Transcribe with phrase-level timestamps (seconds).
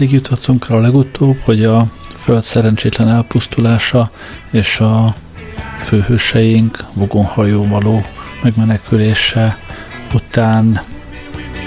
[0.00, 4.10] Addig jutottunk rá legutóbb, hogy a föld szerencsétlen elpusztulása
[4.50, 5.14] és a
[5.78, 8.04] főhőseink vogonhajó való
[8.42, 9.58] megmenekülése
[10.14, 10.82] után,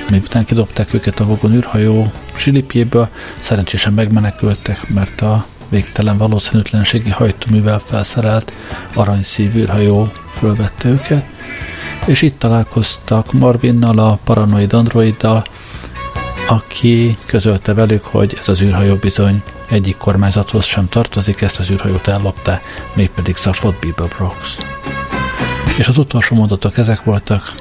[0.10, 3.10] miután kidobták őket a vogon űrhajó zsilipjéből,
[3.40, 8.54] szerencsésen megmenekültek, mert a végtelen valószínűtlenségi hajtóművel felszerelt
[8.94, 11.26] aranyszív űrhajó fölvette őket,
[12.06, 15.44] és itt találkoztak Marvinnal, a paranoid androiddal,
[16.48, 22.08] aki közölte velük, hogy ez az űrhajó bizony egyik kormányzathoz sem tartozik, ezt az űrhajót
[22.08, 22.60] ellopta,
[22.94, 24.60] mégpedig Safot Beeblebrox.
[25.78, 27.54] És az utolsó mondatok ezek voltak,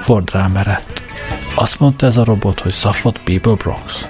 [0.00, 1.02] Ford rámerett.
[1.54, 4.06] Azt mondta ez a robot, hogy Safot Beeblebrox.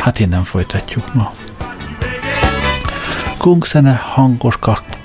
[0.00, 1.32] Hát innen folytatjuk ma.
[3.38, 4.58] Kungszene hangos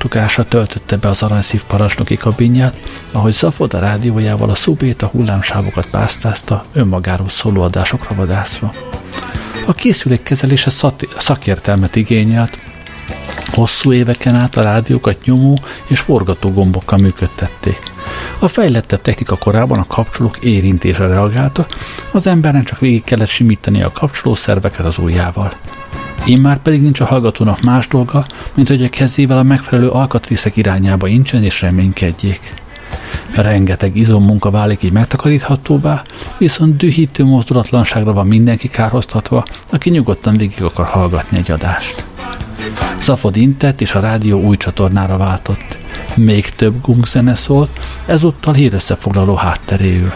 [0.05, 2.75] kaktukása töltötte be az aranyszív parancsnoki kabinját,
[3.11, 8.73] ahogy Zafod a rádiójával a szubéta hullámsávokat pásztázta, önmagáról szóló adásokra vadászva.
[9.65, 10.69] A készülék kezelése
[11.17, 12.59] szakértelmet igényelt,
[13.47, 17.79] hosszú éveken át a rádiókat nyomó és forgató gombokkal működtették.
[18.39, 21.69] A fejlettebb technika korában a kapcsolók érintésre reagáltak,
[22.11, 25.53] az embernek csak végig kellett simítani a kapcsolószerveket az ujjával.
[26.25, 31.07] Immár pedig nincs a hallgatónak más dolga, mint hogy a kezével a megfelelő alkatrészek irányába
[31.07, 32.53] incsen és reménykedjék.
[33.35, 36.03] Rengeteg izommunka válik így megtakaríthatóvá,
[36.37, 42.03] viszont dühítő mozdulatlanságra van mindenki kárhoztatva, aki nyugodtan végig akar hallgatni egy adást.
[43.01, 45.77] Zafod intett, és a rádió új csatornára váltott.
[46.15, 50.13] Még több gungzene szólt, ezúttal hírösszefoglaló hátteréül.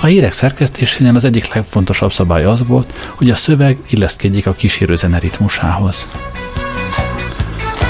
[0.00, 4.96] A hírek szerkesztésénél az egyik legfontosabb szabály az volt, hogy a szöveg illeszkedjék a kísérő
[4.96, 6.06] zene ritmusához.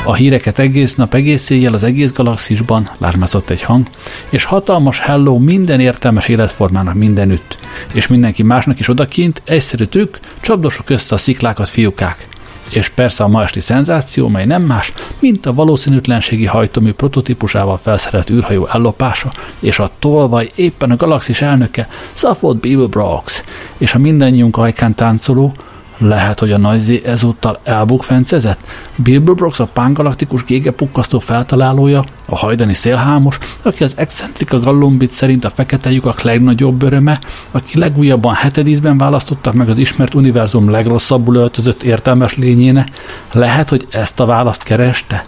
[0.04, 3.86] A híreket egész nap, egész éjjel az egész galaxisban lármázott egy hang,
[4.30, 7.59] és hatalmas hello minden értelmes életformának mindenütt,
[7.92, 12.28] és mindenki másnak is odakint, egyszerű trükk, csapdosok össze a sziklákat, fiúkák.
[12.71, 18.31] És persze a ma esti szenzáció, mely nem más, mint a valószínűtlenségi hajtómű prototípusával felszerelt
[18.31, 23.45] űrhajó ellopása, és a tolvaj éppen a galaxis elnöke, Safod Beeblebrox,
[23.78, 25.53] és a mindannyiunk ajkán táncoló,
[25.98, 28.59] lehet, hogy a Noisy ezúttal elbukfencezett?
[28.97, 35.91] Bilbo a pángalaktikus gégepukkasztó feltalálója, a hajdani szélhámos, aki az excentrika gallumbit szerint a fekete
[35.91, 37.19] lyukak legnagyobb öröme,
[37.50, 42.86] aki legújabban hetedízben választottak meg az ismert univerzum legrosszabbul öltözött értelmes lényéne,
[43.32, 45.25] lehet, hogy ezt a választ kereste?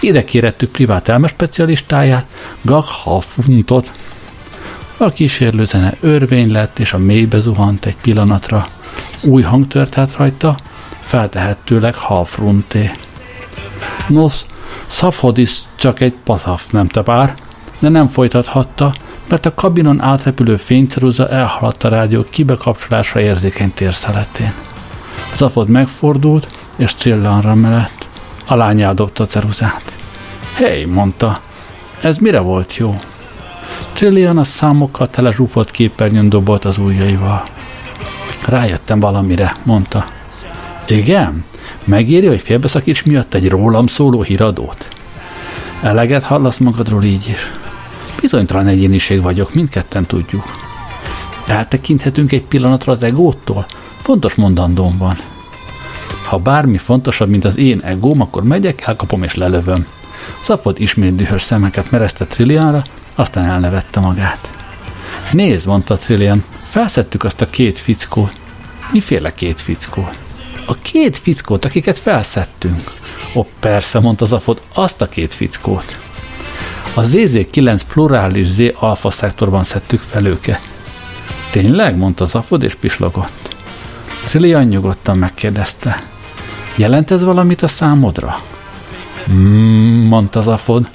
[0.00, 2.26] Ide kérettük privát elmespecialistáját,
[2.62, 3.92] Gag Hafuntot.
[4.96, 8.66] A kísérlőzene örvény lett, és a mélybe zuhant egy pillanatra–
[9.22, 10.56] új hang tört át rajta,
[11.00, 12.90] feltehetőleg halfrunté.
[14.08, 14.42] Nos,
[14.86, 17.34] Szafhodis csak egy pazaf, nem te bár,
[17.80, 18.94] de nem folytathatta,
[19.28, 24.52] mert a kabinon átrepülő fényceruza elhaladt a rádió kibekapcsolásra érzékeny térszeletén.
[25.36, 28.06] Zafod megfordult, és Trillanra mellett.
[28.46, 29.92] A lány eldobta a ceruzát.
[30.56, 31.40] Hé, mondta,
[32.00, 32.96] ez mire volt jó?
[33.92, 37.42] Trillian a számokkal tele zsúfolt képernyőn dobolt az ujjaival.
[38.46, 40.06] Rájöttem valamire, mondta.
[40.86, 41.44] Igen?
[41.84, 44.88] Megéri, hogy félbeszakíts miatt egy rólam szóló híradót?
[45.82, 47.52] Eleget hallasz magadról így is.
[48.20, 50.44] Bizonytalan egyéniség vagyok, mindketten tudjuk.
[51.46, 53.66] Eltekinthetünk egy pillanatra az egótól?
[54.02, 55.16] Fontos mondandóm van.
[56.24, 59.86] Ha bármi fontosabb, mint az én egóm, akkor megyek, elkapom és lelövöm.
[60.42, 62.82] Szafod ismét dühös szemeket merezte Trillianra,
[63.14, 64.50] aztán elnevette magát.
[65.32, 68.32] Nézd, mondta Trillian, Felszedtük azt a két fickót.
[68.92, 70.18] Miféle két fickót?
[70.66, 72.92] A két fickót, akiket felszedtünk.
[73.34, 75.96] Ó, persze, mondta Zafod, azt a két fickót.
[76.94, 80.68] A ZZ9 plurális Z alfa szektorban szedtük fel őket.
[81.50, 81.96] Tényleg?
[81.96, 83.56] mondta Zafod, és pislogott.
[84.24, 86.02] Trillian nyugodtan megkérdezte.
[86.76, 88.40] Jelent ez valamit a számodra?
[89.32, 90.88] Mm, mondta Zafod.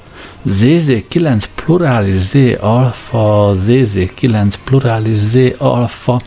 [0.45, 6.19] ZZ9 plurális Z alfa, ZZ9 plurális Z alfa.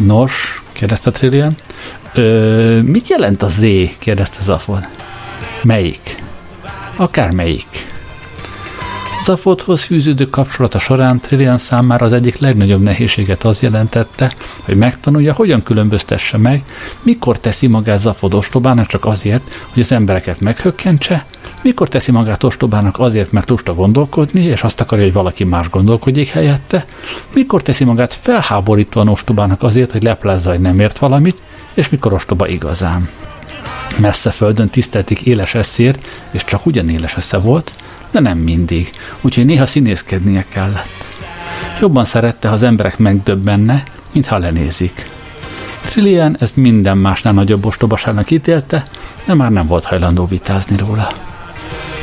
[0.00, 0.32] Nos,
[0.72, 1.56] kérdezte Trillian.
[2.14, 3.60] Ö, mit jelent a Z?
[3.98, 4.88] kérdezte Zafod.
[5.62, 6.22] Melyik?
[6.96, 7.30] Akár
[9.26, 9.42] melyik.
[9.42, 14.34] Zafodhoz fűződő kapcsolata során Trillian számára az egyik legnagyobb nehézséget az jelentette,
[14.64, 16.62] hogy megtanulja, hogyan különböztesse meg,
[17.02, 19.42] mikor teszi magát Zafod ostobának csak azért,
[19.72, 21.26] hogy az embereket meghökkentse,
[21.62, 26.28] mikor teszi magát ostobának azért, mert lusta gondolkodni, és azt akarja, hogy valaki más gondolkodjék
[26.28, 26.84] helyette?
[27.32, 31.36] Mikor teszi magát felháborítóan ostobának azért, hogy leplezza, hogy nem ért valamit,
[31.74, 33.08] és mikor ostoba igazán?
[33.98, 37.72] Messze földön tisztelték éles eszért, és csak ugyan éles esze volt,
[38.10, 41.04] de nem mindig, úgyhogy néha színészkednie kellett.
[41.80, 45.10] Jobban szerette, ha az emberek megdöbbenne, mintha lenézik.
[45.84, 48.84] Trillian ezt minden másnál nagyobb ostobaságnak ítélte,
[49.24, 51.12] de már nem volt hajlandó vitázni róla.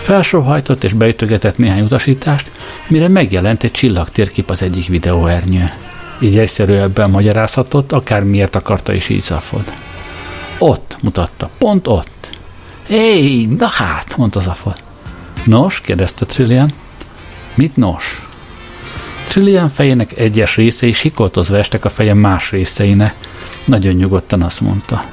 [0.02, 2.52] Felsóhajtott és beütögetett néhány utasítást,
[2.88, 5.72] mire megjelent egy csillagtérkép az egyik videóernyőn.
[6.20, 9.64] Így egyszerűbben magyarázhatott, akár miért akarta is így zafod.
[10.60, 12.30] Ott, mutatta, pont ott.
[12.90, 14.76] Éj, na hát, mondta Zafod.
[15.46, 16.74] Nos, kérdezte Trillian.
[17.56, 18.28] Mit nos?
[19.28, 23.14] Trillian fejének egyes részei sikoltozva estek a feje más részeine.
[23.66, 25.04] Nagyon nyugodtan azt mondta.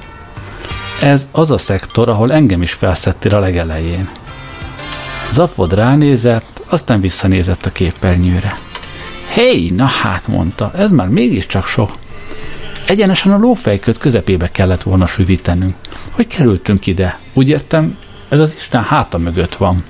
[1.00, 4.08] Ez az a szektor, ahol engem is felszettél a legelején.
[5.32, 8.58] Zafod ránézett, aztán visszanézett a képernyőre.
[9.28, 11.90] Hé, na hát, mondta, ez már mégiscsak sok.
[12.86, 15.74] Egyenesen a lófejköt közepébe kellett volna süvítenünk.
[16.12, 17.18] Hogy kerültünk ide?
[17.32, 17.98] Úgy értem,
[18.28, 19.84] ez az Isten háta mögött van.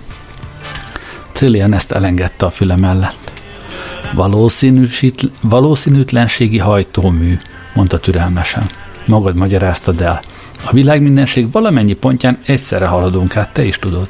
[1.32, 3.32] Trillian ezt elengedte a füle mellett.
[5.40, 7.38] Valószínűtlenségi hajtómű,
[7.74, 8.66] mondta türelmesen.
[9.04, 10.20] Magad magyaráztad el.
[10.64, 14.08] A világ mindenség valamennyi pontján egyszerre haladunk át, te is tudod.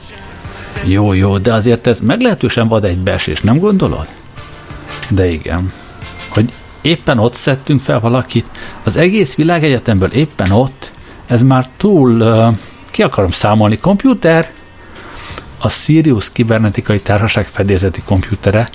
[0.84, 4.06] Jó, jó, de azért ez meglehetősen vad egybeesés, nem gondolod?
[5.10, 5.72] De igen.
[6.28, 6.52] Hogy
[6.86, 8.46] éppen ott szedtünk fel valakit,
[8.82, 10.92] az egész világegyetemből éppen ott,
[11.26, 12.56] ez már túl, uh,
[12.90, 14.50] ki akarom számolni, komputer?
[15.58, 18.68] A Sirius kibernetikai társaság fedélzeti komputere,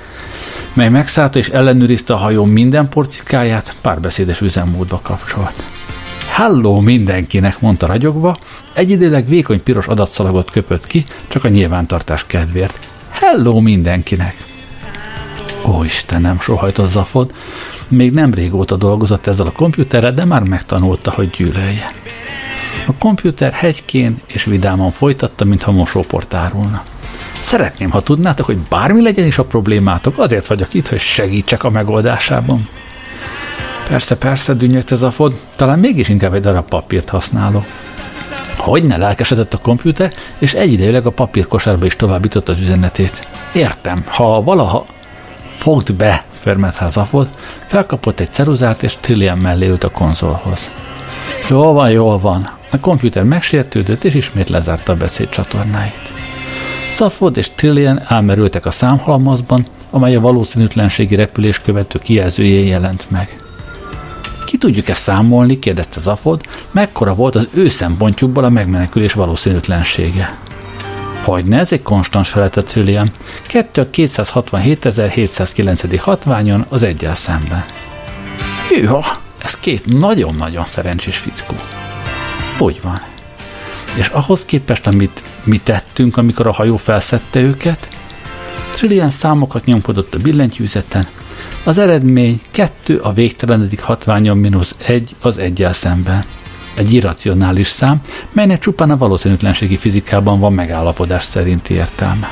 [0.74, 5.64] mely megszállta és ellenőrizte a hajó minden porcikáját, párbeszédes üzemmódba kapcsolt.
[6.30, 8.38] Hello mindenkinek, mondta ragyogva,
[8.74, 12.80] egyidőleg vékony piros adatszalagot köpött ki, csak a nyilvántartás kedvéért.
[13.10, 14.36] Hello mindenkinek!
[15.66, 17.32] Ó, Istenem, sohajtott Zafod.
[17.92, 21.92] Még nem régóta dolgozott ezzel a komputerrel, de már megtanulta, hogy gyűlölje.
[22.88, 26.84] A komputer hegykén és vidáman folytatta, mintha mosóport árulna.
[27.42, 31.70] Szeretném, ha tudnátok, hogy bármi legyen is a problémátok, azért vagyok itt, hogy segítsek a
[31.70, 32.68] megoldásában.
[33.88, 37.66] Persze, persze, dünnyögt ez a fod, talán mégis inkább egy darab papírt használok.
[38.58, 43.28] Hogy ne lelkesedett a komputer, és egyidejűleg a papírkosárba is továbbított az üzenetét.
[43.54, 44.86] Értem, ha valaha...
[45.58, 47.28] Fogd be, förmet rá Zafod,
[47.68, 50.70] felkapott egy ceruzát, és Trillian mellé ült a konzolhoz.
[51.50, 52.50] Jól van, jól van.
[52.72, 56.12] A komputer megsértődött, és ismét lezárta a beszéd csatornáit.
[56.92, 63.36] Zafod és Trillian elmerültek a számhalmazban, amely a valószínűtlenségi repülés követő kijelzőjén jelent meg.
[64.46, 66.42] Ki tudjuk-e számolni, kérdezte Zafod,
[66.72, 70.38] mekkora volt az ő szempontjukból a megmenekülés valószínűtlensége.
[71.24, 73.12] Hogyne, ez egy konstans feletett Trillian.
[73.48, 76.00] 2 267.709.
[76.02, 77.66] hatványon az egyel szemben.
[78.70, 81.56] Hűha, ez két nagyon-nagyon szerencsés fickó.
[82.60, 83.02] Úgy van.
[83.98, 87.88] És ahhoz képest, amit mi tettünk, amikor a hajó felszette őket,
[88.72, 91.08] Trillian számokat nyomkodott a billentyűzeten,
[91.64, 96.26] az eredmény 2 a végtelenedik hatványon mínusz 1 az egyel szemben.
[96.82, 98.00] Egy irracionális szám,
[98.32, 102.32] melynek csupán a valószínűtlenségi fizikában van megállapodás szerinti értelme.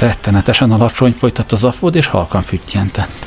[0.00, 3.26] Rettenetesen alacsony folytatta az afod, és halkan füttyentett.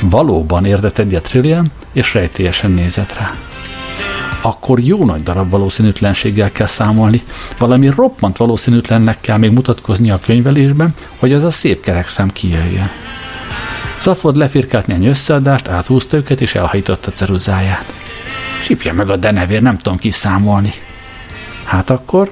[0.00, 3.34] Valóban érdett egyet Trillian, és rejtélyesen nézett rá.
[4.42, 7.22] Akkor jó nagy darab valószínűtlenséggel kell számolni,
[7.58, 12.90] valami roppant valószínűtlennek kell még mutatkozni a könyvelésben, hogy az a szép kerekszám kijöjjön.
[13.98, 18.05] Szafod lefirkált néhány összeadást, áthúzta őket és elhajította ceruzáját.
[18.66, 20.72] Csipje meg a denevér, nem tudom kiszámolni.
[21.64, 22.30] Hát akkor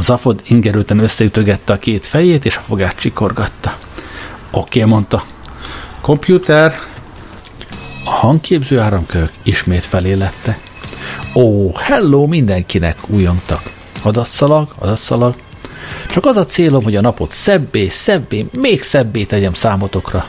[0.00, 3.76] Zafod ingerülten összeütögette a két fejét, és a fogát csikorgatta.
[4.50, 5.22] Oké, okay, mondta.
[6.00, 6.74] Komputer.
[8.04, 10.58] A hangképző áramkörök ismét felélette.
[11.34, 13.62] Ó, hello mindenkinek, újongtak.
[14.02, 15.34] Adatszalag, adatszalag.
[16.10, 20.26] Csak az a célom, hogy a napot szebbé, szebbé, még szebbé tegyem számotokra.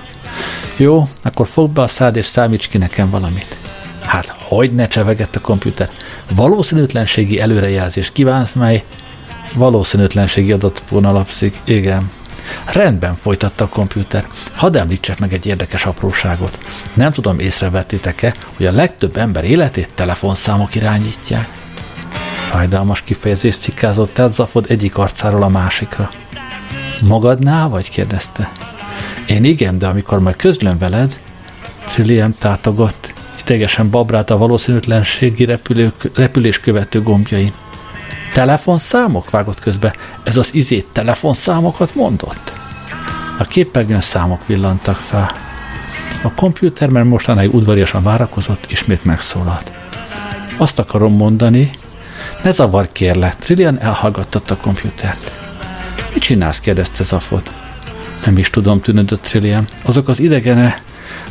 [0.78, 3.63] Jó, akkor fog be a szád és számíts ki nekem valamit.
[4.06, 5.90] Hát, hogy ne csevegett a komputer?
[6.36, 8.84] Valószínűtlenségi előrejelzést kívánsz, mely
[9.54, 11.54] valószínűtlenségi adatpón alapszik.
[11.64, 12.12] Igen.
[12.66, 14.28] Rendben folytatta a komputer.
[14.56, 16.58] Hadd említsek meg egy érdekes apróságot.
[16.94, 21.48] Nem tudom, észrevettétek-e, hogy a legtöbb ember életét telefonszámok irányítják.
[22.50, 26.12] Fájdalmas kifejezést cikkázott el Zafod egyik arcáról a másikra.
[27.02, 27.90] Magadnál vagy?
[27.90, 28.52] kérdezte.
[29.28, 31.20] Én igen, de amikor majd közlöm veled,
[31.86, 33.14] Trillian tátogott,
[33.44, 37.54] idegesen babrált a valószínűtlenségi repülő, repülés követő gombjain.
[38.34, 39.30] Telefonszámok?
[39.30, 39.96] vágott közbe.
[40.24, 42.54] Ez az izét telefonszámokat mondott?
[43.38, 45.32] A képernyőn számok villantak fel.
[46.24, 49.72] A kompjúter, mert mostanáig udvariasan várakozott, ismét megszólalt.
[50.58, 51.72] Azt akarom mondani,
[52.44, 55.38] ne zavar kérlek, Trillian elhallgattatta a kompjútert.
[56.14, 56.60] Mit csinálsz?
[56.60, 57.44] kérdezte Zafod.
[58.26, 59.66] Nem is tudom, tűnődött Trillian.
[59.84, 60.82] Azok az idegene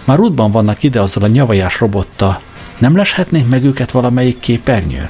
[0.05, 2.41] már útban vannak ide azzal a nyavajás robottal.
[2.79, 5.09] Nem leshetnénk meg őket valamelyik képernyőn?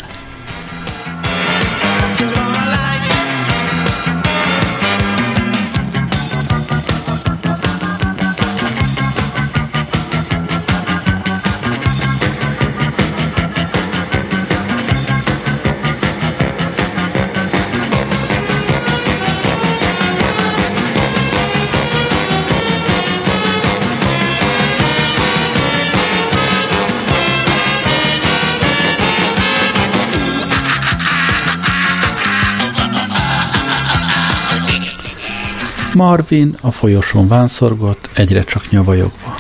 [36.03, 39.37] Marvin a folyosón vánszorgott, egyre csak nyavajogva.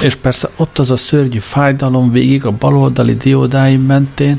[0.00, 4.38] És persze ott az a szörnyű fájdalom végig a baloldali diódáim mentén.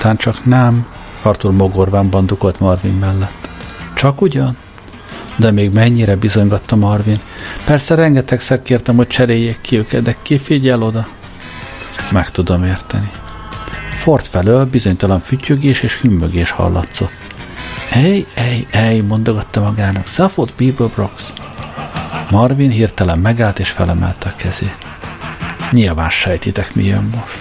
[0.00, 0.86] Tán csak nem,
[1.22, 3.48] Arthur mogorván bandukolt Marvin mellett.
[3.94, 4.56] Csak ugyan?
[5.36, 7.20] De még mennyire bizonygatta Marvin.
[7.64, 11.06] Persze rengetegszer kértem, hogy cseréljék ki őket, de ki figyel oda?
[12.10, 13.10] Meg tudom érteni.
[13.94, 17.21] Ford felől bizonytalan fütyögés és hümmögés hallatszott.
[17.94, 21.32] Ej, ej, ej, mondogatta magának, Safot Beaverbrox.
[22.30, 24.76] Marvin hirtelen megállt és felemelte a kezét.
[25.70, 27.38] Nyilván sejtitek, mi jön most.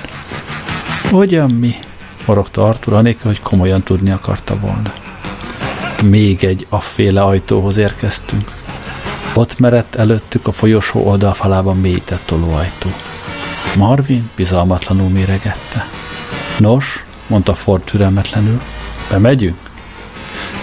[1.12, 1.76] Hogyan mi?
[2.26, 4.94] morogta Artur, anélkül, hogy komolyan tudni akarta volna.
[6.04, 8.52] Még egy afféle ajtóhoz érkeztünk.
[9.34, 12.90] Ott merett előttük a folyosó oldalfalában mélyített tolóajtó.
[13.78, 15.88] Marvin bizalmatlanul méregette.
[16.58, 18.62] Nos, mondta Ford türelmetlenül,
[19.10, 19.71] bemegyünk?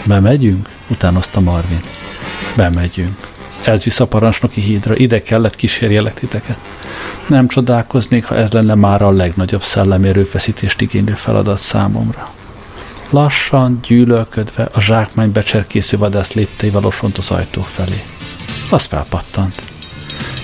[0.04, 0.68] Bemegyünk?
[0.88, 1.82] Utánozta Marvin.
[2.56, 3.28] Bemegyünk.
[3.64, 6.58] Ez visz a parancsnoki hídra, ide kellett kísérjelek titeket.
[7.26, 12.30] Nem csodálkoznék, ha ez lenne már a legnagyobb szellemi erőfeszítést igénylő feladat számomra.
[13.10, 18.02] Lassan, gyűlölködve a zsákmány becserkésző vadász lépteivel osont az ajtó felé.
[18.70, 19.62] Az felpattant.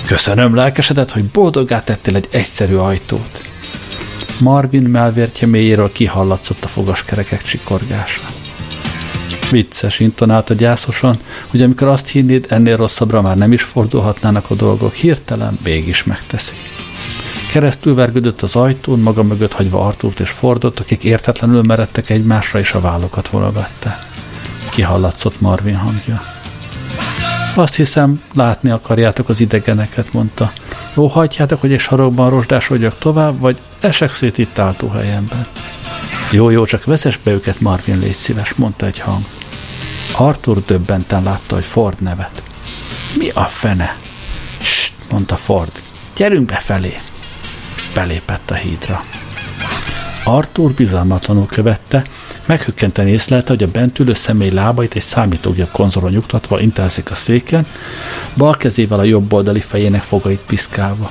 [0.07, 3.43] Köszönöm lelkesedet, hogy boldoggá tettél egy egyszerű ajtót.
[4.41, 8.21] Marvin melvértje mélyéről kihallatszott a fogaskerekek csikorgása.
[9.55, 14.95] Vicces intonálta gyászosan, hogy amikor azt hinnéd, ennél rosszabbra már nem is fordulhatnának a dolgok,
[14.95, 16.55] hirtelen mégis megteszi.
[17.53, 22.73] Keresztül vergődött az ajtón, maga mögött hagyva Artúrt és Fordot, akik értetlenül meredtek egymásra, és
[22.73, 24.07] a vállokat vonogatták.
[24.71, 26.23] Kihallatszott Marvin hangja.
[27.55, 30.53] Azt hiszem, látni akarjátok az idegeneket, mondta.
[30.97, 34.61] Ó, hagyjátok, hogy egy sarokban rozsdásodjak tovább, vagy esek szét itt
[34.93, 35.47] helyemben.
[36.31, 39.25] Jó, jó, csak vezess be őket, Marvin, légy szíves, mondta egy hang.
[40.17, 42.43] Arthur döbbenten látta, hogy Ford nevet.
[43.19, 43.97] Mi a fene?
[44.61, 45.73] Ssst, mondta Ford.
[46.17, 46.99] Gyerünk befelé.
[47.95, 49.05] Belépett a hídra.
[50.25, 52.05] Arthur bizalmatlanul követte,
[52.47, 57.67] meghökkenten észlelte, hogy a bent ülő személy lábait egy számítógép konzolon nyugtatva intázik a széken,
[58.37, 61.11] bal kezével a jobb oldali fejének fogait piszkálva.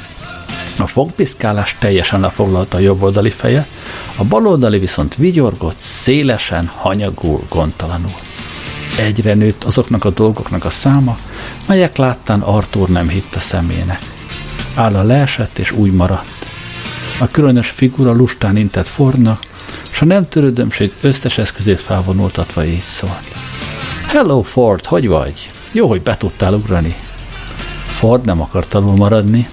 [0.78, 3.68] A fogpiszkálás teljesen lefoglalta a jobb oldali feje,
[4.16, 8.14] a bal oldali viszont vigyorgott, szélesen, hanyagul, gondtalanul.
[8.98, 11.18] Egyre nőtt azoknak a dolgoknak a száma,
[11.66, 14.00] melyek láttán Artúr nem hitt a szemének.
[14.76, 16.46] Álla leesett és úgy maradt.
[17.20, 19.44] A különös figura lustán intett Fordnak,
[19.90, 23.36] s a nem törődömség összes eszközét felvonultatva így szólt.
[24.08, 25.52] Hello Ford, hogy vagy?
[25.72, 26.96] Jó, hogy be tudtál ugrani.
[27.88, 29.48] Ford nem akart alul maradni,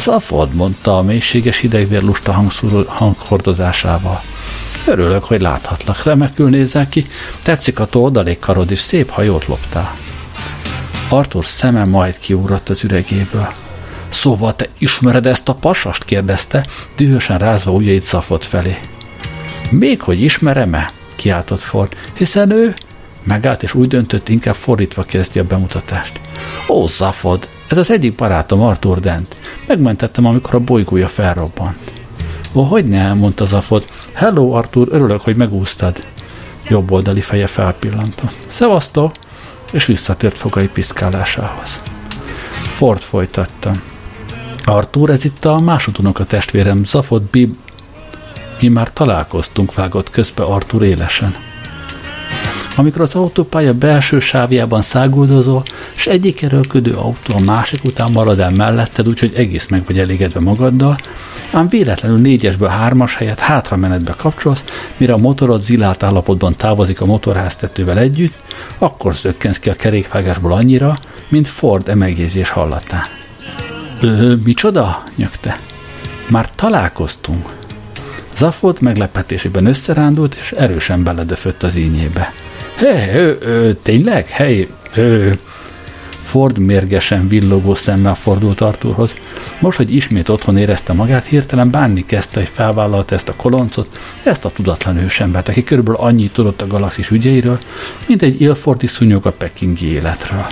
[0.00, 4.22] Szafod, mondta a mélységes hidegvér lusta hangszúró hanghordozásával.
[4.86, 7.06] Örülök, hogy láthatlak, remekül nézel ki,
[7.42, 9.96] tetszik a oldalékkarod, és szép hajót loptál.
[11.08, 13.48] Arthur szeme majd kiugrott az üregéből.
[14.08, 16.04] Szóval te ismered ezt a pasast?
[16.04, 18.78] kérdezte, dühösen rázva ujjait Szafod felé.
[19.70, 20.92] Még hogy ismerem-e?
[21.16, 22.74] kiáltott Ford, hiszen ő
[23.22, 26.20] megállt és úgy döntött, inkább fordítva kezdi a bemutatást.
[26.68, 29.36] Ó, Zafod, ez az egyik barátom, Arthur Dent.
[29.66, 31.89] Megmentettem, amikor a bolygója felrobbant.
[32.54, 33.84] Ó, hogy ne, mondta Zafod.
[34.12, 36.04] Hello, Arthur, örülök, hogy megúsztad.
[36.68, 38.30] Jobb oldali feje felpillanta.
[38.48, 39.14] Szevasztok!
[39.72, 41.80] És visszatért fogai piszkálásához.
[42.62, 43.72] Ford folytatta.
[44.64, 47.56] Arthur, ez itt a másodunok a testvérem, Zafod Bib...
[48.60, 51.49] Mi már találkoztunk, vágott közbe Arthur élesen.
[52.76, 55.62] Amikor az autópálya belső sávjában száguldozol,
[55.94, 60.40] és egyik erőlködő autó a másik után marad el melletted, úgyhogy egész meg vagy elégedve
[60.40, 60.96] magaddal,
[61.52, 64.64] ám véletlenül négyesből hármas helyet hátra menetbe kapcsolsz,
[64.96, 68.34] mire a motorod zilált állapotban távozik a motorháztetővel együtt,
[68.78, 70.96] akkor zökkensz ki a kerékvágásból annyira,
[71.28, 73.04] mint Ford emegjegyzés hallatán.
[74.00, 75.02] Ö, micsoda?
[75.16, 75.58] nyögte.
[76.28, 77.48] Már találkoztunk.
[78.36, 82.32] Zafot meglepetésében összerándult, és erősen beledöfött az ínyébe.
[82.80, 84.28] Hé, ő, ő, tényleg?
[84.28, 85.38] Hely, ő.
[86.22, 89.14] Ford mérgesen villogó szemmel fordult Arthurhoz.
[89.58, 94.44] Most, hogy ismét otthon érezte magát, hirtelen bánni kezdte, hogy felvállalta ezt a koloncot, ezt
[94.44, 97.58] a tudatlan ősembert, aki körülbelül annyit tudott a galaxis ügyeiről,
[98.06, 100.46] mint egy Ilfordi szúnyog a pekingi életről.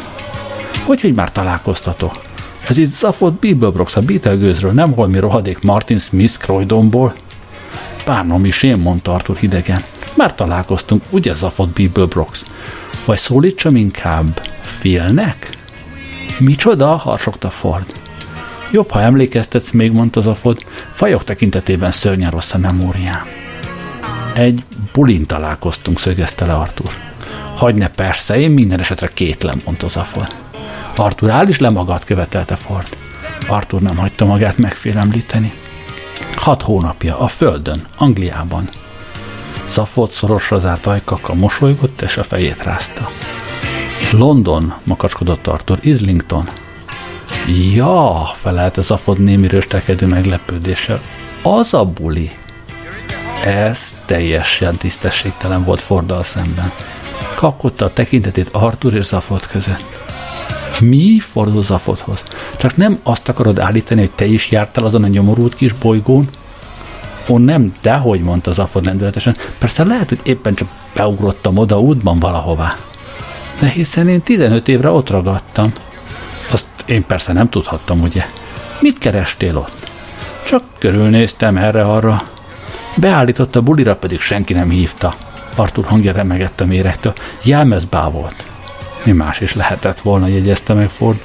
[0.85, 2.23] Hogy, már találkoztatok?
[2.69, 7.15] Ez itt Zafot Bibelbrox a Beetlejuice-ről, nem holmi rohadék Martin Smith Croydonból.
[8.05, 9.85] Párnom is én, mondta Arthur hidegen.
[10.15, 12.43] Már találkoztunk, ugye Zafot Bibelbrox?
[13.05, 14.41] Vagy szólítsam inkább
[14.79, 15.51] Philnek?
[16.39, 16.97] Micsoda?
[16.97, 17.87] harsogta Ford.
[18.73, 23.27] Jobb, ha emlékeztetsz még, mondta Zafod, fajok tekintetében szörnyen rossz a memóriám.
[24.35, 26.91] Egy bulin találkoztunk, szögezte le Artur.
[27.55, 30.35] Hagyne persze, én minden esetre kétlem, mondta Zafod.
[30.97, 32.97] Artur, áll is le magad, követelte Ford.
[33.49, 35.53] Artur nem hagyta magát megfélemlíteni.
[36.39, 38.69] Hat hónapja, a földön, Angliában.
[39.69, 43.09] Zafod szorosra zárt ajkakkal mosolygott, és a fejét rázta.
[44.13, 46.49] London, makacskodott Artur, Islington.
[47.75, 51.01] Ja, felelte Zafod némi röstekedő meglepődéssel.
[51.43, 52.31] Az a buli.
[53.45, 56.73] Ez teljesen tisztességtelen volt Forddal szemben.
[57.35, 59.98] Kapkodta a tekintetét Artur és Zafod között.
[60.81, 61.19] Mi?
[61.19, 62.23] Fordul Zafodhoz.
[62.57, 66.29] Csak nem azt akarod állítani, hogy te is jártál azon a nyomorult kis bolygón?
[67.29, 69.37] Ó, nem, dehogy, mondta Zafod lendületesen.
[69.59, 72.77] Persze lehet, hogy éppen csak beugrottam oda útban valahová.
[73.61, 75.73] De hiszen én 15 évre ott ragadtam.
[76.51, 78.27] Azt én persze nem tudhattam, ugye?
[78.81, 79.91] Mit kerestél ott?
[80.47, 82.23] Csak körülnéztem erre-arra.
[82.97, 85.15] Beállította a bulira, pedig senki nem hívta.
[85.55, 87.13] Artur hangja remegett a méregtől.
[87.43, 88.47] Jelmezbá volt.
[89.05, 91.19] Mi más is lehetett volna, jegyezte meg Ford.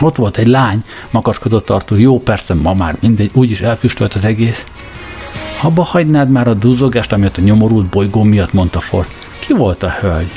[0.00, 1.98] Ott volt egy lány, makaskodott Artur.
[1.98, 4.66] Jó, persze, ma már mindegy, úgyis elfüstölt az egész.
[5.62, 9.08] Abba hagynád már a duzogást, amiatt a nyomorult bolygó miatt, mondta Ford.
[9.38, 10.30] Ki volt a hölgy?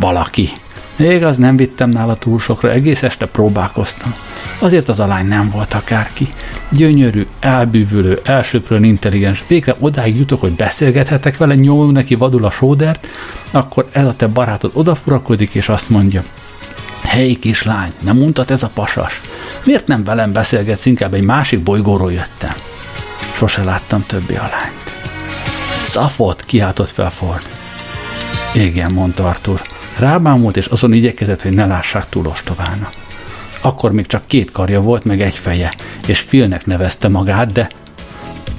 [0.00, 0.50] Valaki.
[0.98, 4.14] Igaz, nem vittem nála túl sokra, egész este próbálkoztam.
[4.58, 6.28] Azért az a lány nem volt akárki.
[6.70, 9.44] Gyönyörű, elbűvülő, elsőprően intelligens.
[9.46, 13.06] Végre odáig jutok, hogy beszélgethetek vele, nyomom neki vadul a sódert,
[13.52, 16.22] akkor ez a te barátod odafurakodik, és azt mondja,
[17.02, 19.20] Hely kislány, nem mondtad ez a pasas?
[19.64, 22.54] Miért nem velem beszélgetsz, inkább egy másik bolygóról jöttem?
[23.34, 24.92] Sose láttam többi a lányt.
[25.86, 27.46] Szafot, kiáltott fel Ford.
[28.54, 29.60] Igen, mondta Arthur.
[29.98, 32.92] Rábámult, és azon igyekezett, hogy ne lássák túl ostobának.
[33.60, 35.72] Akkor még csak két karja volt, meg egy feje,
[36.06, 37.68] és Philnek nevezte magát, de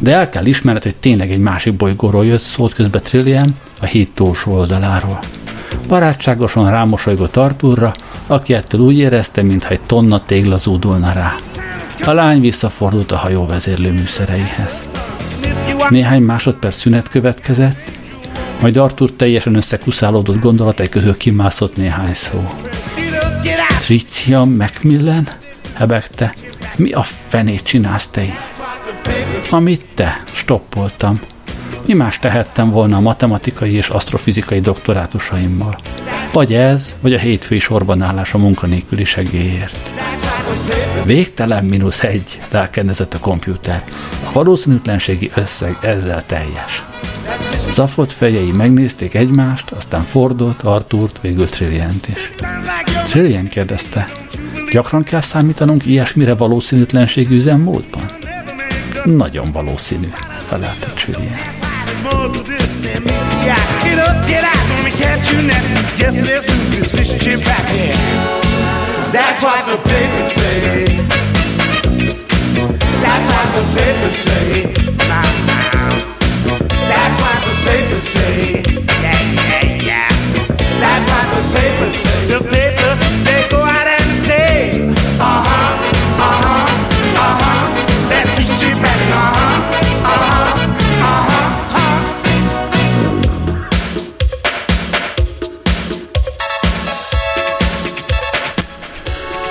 [0.01, 4.09] de el kell ismerned, hogy tényleg egy másik bolygóról jött, szólt közbe Trillian a híd
[4.13, 5.19] túlsó oldaláról.
[5.87, 7.93] Barátságosan rámosolygott Arturra,
[8.27, 11.35] aki ettől úgy érezte, mintha egy tonna tégla zúdulna rá.
[12.05, 14.81] A lány visszafordult a hajó vezérlő műszereihez.
[15.89, 17.77] Néhány másodperc szünet következett,
[18.61, 22.45] majd Artur teljesen összekuszálódott gondolatai közül kimászott néhány szó.
[23.79, 25.27] Tricia Macmillan?
[25.73, 26.33] hebegte.
[26.75, 28.23] Mi a fenét csinálsz te
[29.49, 31.19] Amit te, stoppoltam.
[31.85, 35.75] Mi más tehettem volna a matematikai és asztrofizikai doktorátusaimmal?
[36.33, 39.89] Vagy ez, vagy a hétfői sorban állás a munkanélküli segélyért.
[41.05, 43.83] Végtelen mínusz egy, lelkedezett a kompjúter.
[44.27, 46.83] A valószínűtlenségi összeg ezzel teljes.
[47.71, 52.31] Zafot fejei megnézték egymást, aztán Fordot, Artúrt, végül Trillient is.
[53.03, 54.11] Trillian kérdezte,
[54.71, 58.11] gyakran kell számítanunk ilyesmire valószínűtlenségű üzemmódban?
[59.03, 60.07] Nagyon valószínű,
[60.47, 61.57] felelte Trillian.
[69.11, 70.85] That's what the papers say.
[73.03, 75.48] That's what the papers say.
[77.69, 78.63] The papers say.
[79.05, 80.09] Yeah, yeah, yeah.
[80.81, 82.19] That's what the papers say.
[82.33, 84.53] The papers, they go out and say,
[85.19, 85.73] uh huh,
[86.17, 86.65] uh huh,
[87.25, 87.63] uh huh.
[88.09, 89.53] That's fish and chip back, uh huh,
[90.03, 90.49] uh huh,
[91.05, 91.21] uh
[91.73, 91.93] huh.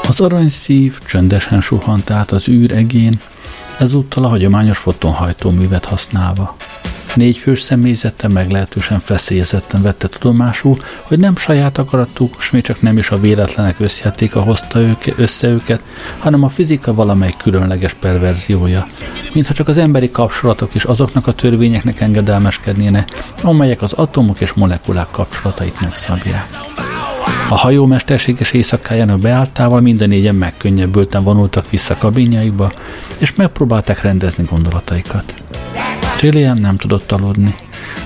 [0.08, 3.20] Az aranyszív csöndesen suhant át az űr egén,
[3.78, 6.56] ezúttal a hagyományos fotonhajtóművet használva.
[7.18, 12.98] Négy fős személyzete meglehetősen feszélyezetten vette tudomásul, hogy nem saját akaratuk, és még csak nem
[12.98, 15.80] is a véletlenek összjátéka hozta őke, össze őket,
[16.18, 18.86] hanem a fizika valamely különleges perverziója.
[19.34, 25.10] Mintha csak az emberi kapcsolatok és azoknak a törvényeknek engedelmeskednének, amelyek az atomok és molekulák
[25.10, 26.48] kapcsolatait megszabják.
[27.48, 32.70] A hajó mesterséges éjszakájának beálltával minden négyen megkönnyebbülten vonultak vissza kabinjaikba,
[33.18, 35.34] és megpróbálták rendezni gondolataikat.
[36.18, 37.54] Trillian nem tudott aludni.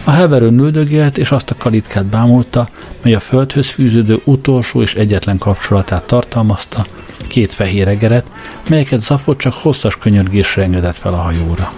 [0.04, 2.68] A heverőn üldögélt, és azt a kalitkát bámulta,
[3.02, 6.86] mely a földhöz fűződő utolsó és egyetlen kapcsolatát tartalmazta,
[7.26, 8.26] két fehér egeret,
[8.68, 11.72] melyeket Zafot csak hosszas könyörgésre engedett fel a hajóra.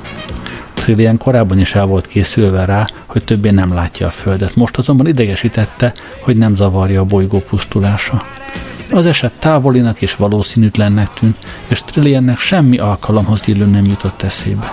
[0.75, 5.07] Trillian korábban is el volt készülve rá, hogy többé nem látja a földet, most azonban
[5.07, 8.23] idegesítette, hogy nem zavarja a bolygó pusztulása.
[8.91, 14.73] Az eset távolinak és valószínűtlennek tűnt, és Trilliannek semmi alkalomhoz illő nem jutott eszébe.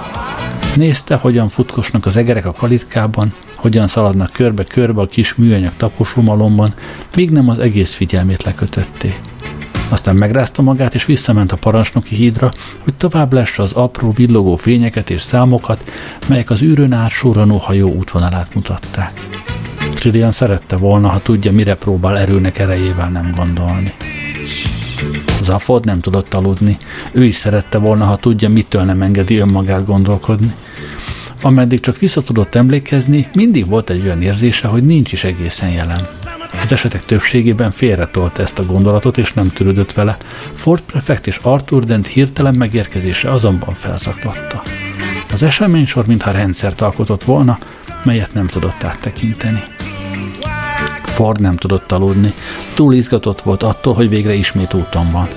[0.76, 6.74] Nézte, hogyan futkosnak az egerek a kalitkában, hogyan szaladnak körbe-körbe a kis műanyag taposumalomban,
[7.16, 9.20] míg nem az egész figyelmét lekötötték.
[9.90, 15.10] Aztán megrázta magát, és visszament a parancsnoki hídra, hogy tovább lesse az apró, villogó fényeket
[15.10, 15.92] és számokat,
[16.28, 17.12] melyek az űrön át
[17.60, 19.28] hajó útvonalát mutatták.
[19.94, 23.94] Trillian szerette volna, ha tudja, mire próbál erőnek erejével nem gondolni.
[25.42, 26.78] Zafod nem tudott aludni.
[27.12, 30.54] Ő is szerette volna, ha tudja, mitől nem engedi önmagát gondolkodni.
[31.42, 36.08] Ameddig csak vissza tudott emlékezni, mindig volt egy olyan érzése, hogy nincs is egészen jelen.
[36.64, 40.18] Az esetek többségében félretolta ezt a gondolatot, és nem törődött vele.
[40.54, 44.64] Ford Prefect és Arthur Dent hirtelen megérkezése azonban felzaklatta.
[45.34, 47.60] Az esemény sor mintha rendszert alkotott volna,
[48.04, 49.64] melyet nem tudott áttekinteni.
[51.12, 52.34] Ford nem tudott aludni.
[52.74, 55.28] Túl izgatott volt attól, hogy végre ismét úton van.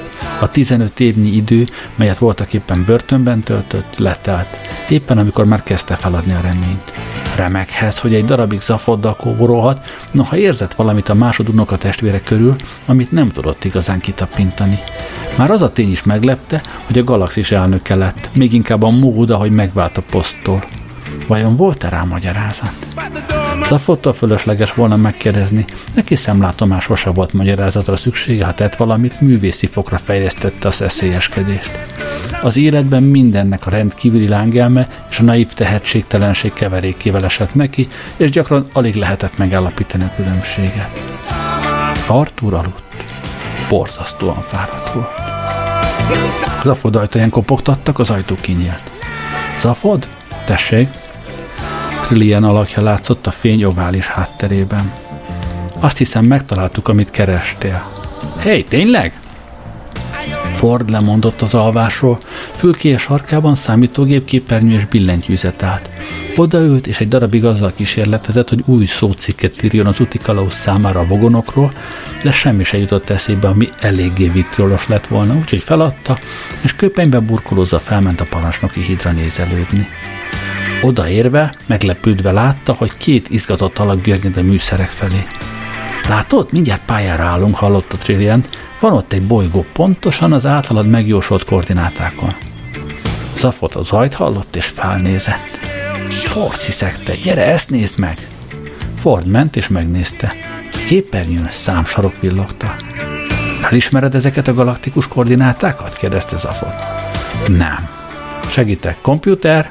[0.41, 4.49] A 15 évnyi idő, melyet voltak éppen börtönben töltött, letelt,
[4.89, 6.93] éppen amikor már kezdte feladni a reményt.
[7.37, 12.57] Remekhez, hogy egy darabig zafoddal kóborolhat, noha érzett valamit a másod a testvére körül,
[12.87, 14.79] amit nem tudott igazán kitapintani.
[15.37, 19.31] Már az a tény is meglepte, hogy a galaxis elnöke lett, még inkább a mód,
[19.31, 20.65] ahogy megvált a poszttól.
[21.27, 22.73] Vajon volt-e rá magyarázat?
[23.62, 25.64] Zafottól fölösleges volna megkérdezni,
[25.95, 31.71] neki szemlátomás sose volt magyarázatra szüksége, ha tett valamit, művészi fokra fejlesztette az eszélyeskedést.
[32.43, 38.67] Az életben mindennek a rendkívüli lángelme és a naív tehetségtelenség keverékével esett neki, és gyakran
[38.73, 40.90] alig lehetett megállapítani a különbséget.
[42.07, 42.83] Artur aludt.
[43.69, 45.21] Borzasztóan fáradt volt.
[46.64, 48.90] Zafod ajtaján kopogtattak, az ajtó kinyílt.
[49.61, 50.09] Zafod?
[50.45, 50.88] Tessék?
[52.07, 54.93] Trillian alakja látszott a fény ovális hátterében.
[55.81, 57.85] Azt hiszem megtaláltuk, amit kerestél.
[58.43, 59.12] Hé, hey, tényleg?
[60.51, 62.19] Ford lemondott az alvásról,
[62.53, 65.90] fülkéje sarkában számítógép képernyő és billentyűzet állt.
[66.37, 71.73] Odaült, és egy darabig azzal kísérletezett, hogy új szócikket írjon az utikalauz számára a vogonokról,
[72.23, 76.19] de semmi se jutott eszébe, ami eléggé vitriolos lett volna, úgyhogy feladta,
[76.61, 79.88] és köpenybe burkolózva felment a parancsnoki hídra nézelődni.
[80.85, 85.27] Odaérve, meglepődve látta, hogy két izgatott alak görnyed a műszerek felé.
[86.09, 88.44] Látod, mindjárt pályára állunk, hallotta Trillian.
[88.81, 92.35] Van ott egy bolygó, pontosan az általad megjósolt koordinátákon.
[93.37, 95.59] Zafot az ajt hallott és felnézett.
[96.09, 98.29] Ford sziszegte, gyere, ezt nézd meg!
[98.99, 100.33] Ford ment és megnézte.
[100.87, 102.77] Képernyőn számsarok villogta.
[103.61, 105.97] Felismered ezeket a galaktikus koordinátákat?
[105.97, 106.75] kérdezte Zafot.
[107.49, 107.88] Nem.
[108.51, 109.68] Segítek, komputer,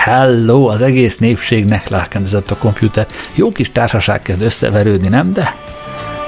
[0.00, 3.06] Hello, az egész népségnek lelkendezett a komputer.
[3.34, 5.32] Jó kis társaság kezd összeverődni, nem?
[5.32, 5.54] De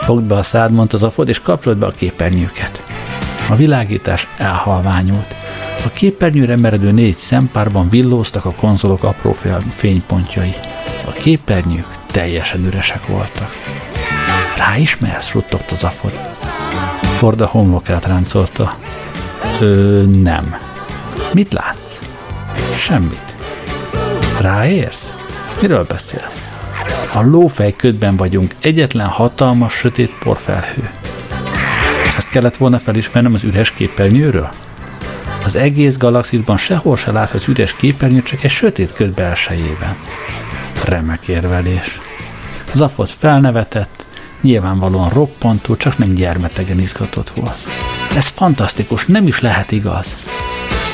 [0.01, 2.85] fogd be a szád, mondta az afod, és kapcsolt be a képernyőket.
[3.49, 5.35] A világítás elhalványult.
[5.85, 9.33] A képernyőre meredő négy szempárban villóztak a konzolok apró
[9.71, 10.55] fénypontjai.
[11.07, 13.51] A képernyők teljesen üresek voltak.
[14.57, 15.27] Ráismersz?
[15.27, 16.13] suttogta az afod.
[17.03, 18.77] Ford a homlokát ráncolta.
[19.61, 20.57] Ö, nem.
[21.33, 21.99] Mit látsz?
[22.77, 23.32] Semmit.
[24.41, 25.15] Ráérsz?
[25.61, 26.51] Miről beszélsz?
[27.15, 30.91] A lófej ködben vagyunk, egyetlen hatalmas, sötét porfelhő.
[32.17, 34.49] Ezt kellett volna felismernem az üres képernyőről?
[35.45, 39.97] Az egész galaxisban sehol se láthatsz üres képernyőt, csak egy sötét köd belsejében.
[40.85, 42.01] Remek érvelés.
[42.73, 44.07] Zafot felnevetett,
[44.41, 47.57] nyilvánvalóan roppantó, csak nem gyermetegen izgatott volt.
[48.17, 50.17] Ez fantasztikus, nem is lehet igaz.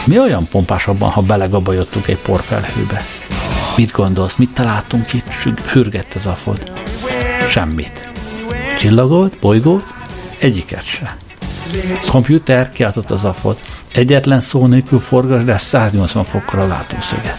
[0.04, 3.04] Mi olyan pompásabban, ha belegabajottunk egy porfelhőbe?
[3.76, 5.32] Mit gondolsz, mit találtunk itt?
[5.66, 6.72] Sürgett ez a fod.
[7.48, 8.08] Semmit.
[8.78, 9.84] Csillagot, bolygót?
[10.40, 11.16] Egyiket se.
[12.10, 13.60] Komputer, kiáltott az afot.
[13.92, 17.38] Egyetlen szó nélkül forgas, de 180 fokkora látószöget.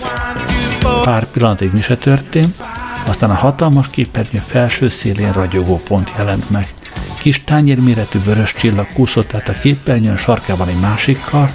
[1.04, 2.62] Pár pillanatig mi se történt,
[3.08, 6.74] aztán a hatalmas képernyő felső szélén ragyogó pont jelent meg.
[7.18, 11.50] Kis tányérméretű vörös csillag kúszott át a képernyőn sarkában egy másikkal,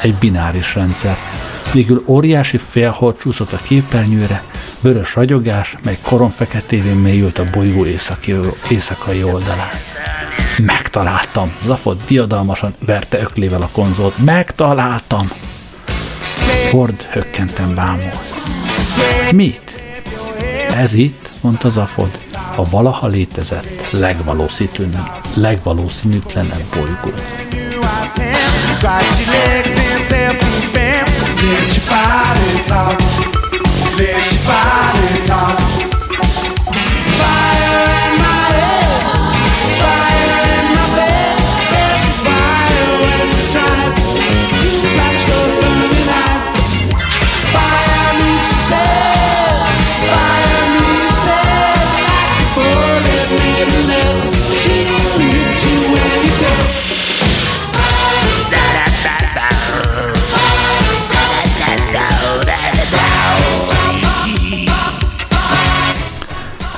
[0.00, 1.18] egy bináris rendszer.
[1.72, 4.42] Végül óriási félhold csúszott a képernyőre,
[4.80, 8.34] vörös ragyogás, mely koronfeketében mélyült a bolygó északi,
[8.68, 9.70] éjszakai oldalán.
[10.58, 11.52] Megtaláltam!
[11.64, 14.24] Zafot diadalmasan verte öklével a konzolt.
[14.24, 15.30] Megtaláltam!
[16.68, 18.18] Ford hökkenten bámult.
[19.32, 19.84] Mit?
[20.74, 22.18] Ez itt, mondta Zafod,
[22.56, 24.98] a valaha létezett legvalószínűbb
[25.34, 27.10] legvalószínűtlenebb bolygó.
[30.32, 33.00] Let your body talk.
[33.98, 35.99] Let your body talk.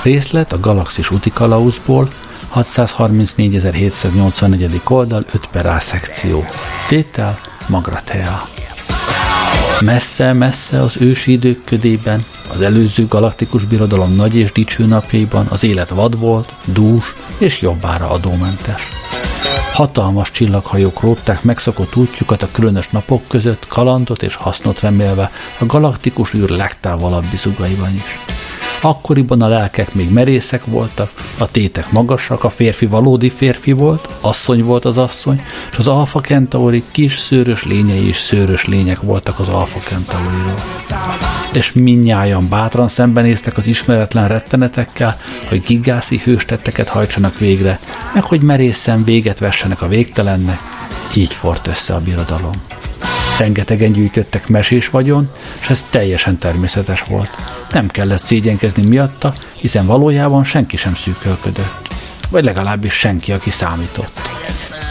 [0.02, 2.08] Részlet a Galaxis kalauzból,
[2.54, 4.90] 634.784.
[4.90, 6.44] oldal, 5 per A szekció.
[6.88, 8.48] Tétel Magratea.
[9.80, 15.90] Messze-messze az ősi idők ködében, az előző galaktikus birodalom nagy és dicső napjaiban az élet
[15.90, 17.04] vad volt, dús
[17.38, 18.88] és jobbára adómentes.
[19.72, 26.34] Hatalmas csillaghajók rótták megszokott útjukat a különös napok között, kalandot és hasznot remélve a galaktikus
[26.34, 28.20] űr legtávolabbi zugaiban is.
[28.84, 34.64] Akkoriban a lelkek még merészek voltak, a tétek magasak, a férfi valódi férfi volt, asszony
[34.64, 39.48] volt az asszony, és az alfa kentauri kis szőrös lényei is szőrös lények voltak az
[39.48, 40.54] alfa kentauriról.
[41.52, 45.16] És minnyáján bátran szembenéztek az ismeretlen rettenetekkel,
[45.48, 47.80] hogy gigászi hőstetteket hajtsanak végre,
[48.14, 50.60] meg hogy merészen véget vessenek a végtelennek,
[51.14, 52.52] így fort össze a birodalom.
[53.38, 57.30] Rengetegen gyűjtöttek mesés vagyon, és ez teljesen természetes volt.
[57.72, 61.88] Nem kellett szégyenkezni miatta, hiszen valójában senki sem szűkölködött.
[62.30, 64.20] Vagy legalábbis senki, aki számított.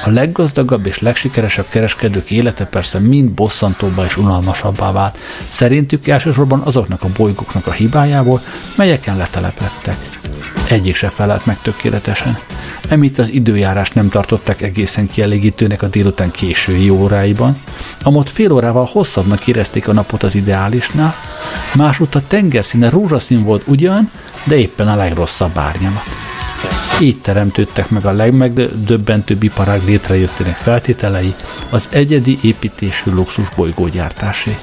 [0.03, 7.03] A leggazdagabb és legsikeresebb kereskedők élete persze mind bosszantóbbá és unalmasabbá vált, szerintük elsősorban azoknak
[7.03, 8.41] a bolygóknak a hibájából,
[8.75, 9.95] melyeken letelepedtek.
[10.69, 12.37] Egyik se felelt meg tökéletesen.
[12.89, 17.57] Emitt az időjárás nem tartották egészen kielégítőnek a délután késői óráiban,
[18.01, 21.15] amott fél órával hosszabbnak érezték a napot az ideálisnál,
[21.75, 24.11] másút a tengerszíne rózsaszín volt ugyan,
[24.43, 26.30] de éppen a legrosszabb árnyalat.
[26.99, 31.33] Így teremtődtek meg a legmegdöbbentőbb iparág létrejöttének feltételei,
[31.69, 34.57] az egyedi építésű luxus bolygógyártásé.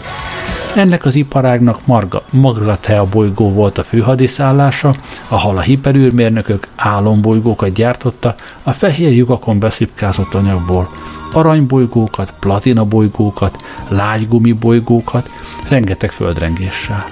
[0.75, 4.95] Ennek az iparágnak Marga, Magratea bolygó volt a főhadiszállása,
[5.29, 10.91] ahol a hiperűrmérnökök álombolygókat gyártotta a fehér lyukakon beszipkázott anyagból,
[11.33, 15.31] aranybolygókat, platina bolygókat, lágygumi bolygókat,
[15.69, 17.07] rengeteg földrengéssel.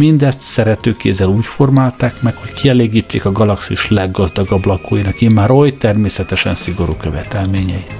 [0.00, 6.92] Mindezt szeretőkézzel úgy formálták meg, hogy kielégítsék a galaxis leggazdagabb lakóinak immár oly természetesen szigorú
[6.92, 7.92] követelményeit.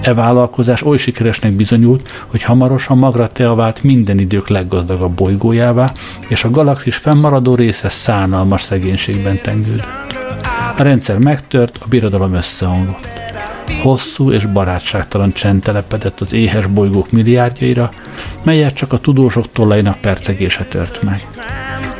[0.00, 5.92] E vállalkozás oly sikeresnek bizonyult, hogy hamarosan Magratea vált minden idők leggazdagabb bolygójává,
[6.28, 10.14] és a galaxis fennmaradó része szánalmas szegénységben tengődött.
[10.76, 13.19] A rendszer megtört, a birodalom összeomlott.
[13.82, 17.92] Hosszú és barátságtalan csend telepedett az éhes bolygók milliárdjaira,
[18.42, 21.26] melyet csak a tudósok tollainak percegése tört meg.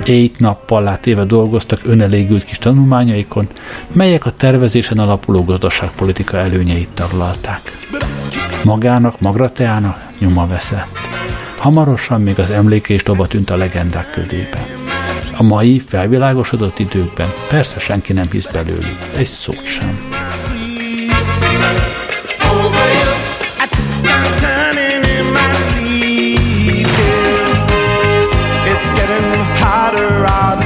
[0.04, 3.48] Éjt nappal látéve dolgoztak önelégült kis tanulmányaikon,
[3.92, 7.60] melyek a tervezésen alapuló gazdaságpolitika előnyeit taglalták.
[8.64, 10.98] Magának, Magrateának nyoma veszett.
[11.58, 14.66] Hamarosan még az emléke is toba tűnt a legendák ködébe.
[15.36, 20.19] A mai felvilágosodott időkben persze senki nem hisz belőlük, egy szót sem.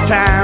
[0.07, 0.44] time.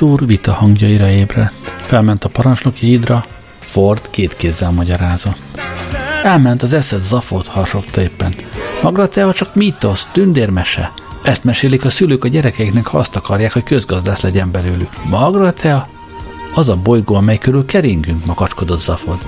[0.00, 1.52] Arthur vita hangjaira ébredt.
[1.80, 3.26] Felment a parancsnoki hídra,
[3.58, 5.36] Ford két kézzel magyarázott.
[6.22, 8.34] Elment az eszed zafot, harsogta éppen.
[8.82, 10.92] Magratea csak mítosz, tündérmese.
[11.22, 14.90] Ezt mesélik a szülők a gyerekeiknek, ha azt akarják, hogy közgazdász legyen belőlük.
[15.10, 15.88] Magratea?
[16.54, 19.18] Az a bolygó, amely körül keringünk, makacskodott Zafod.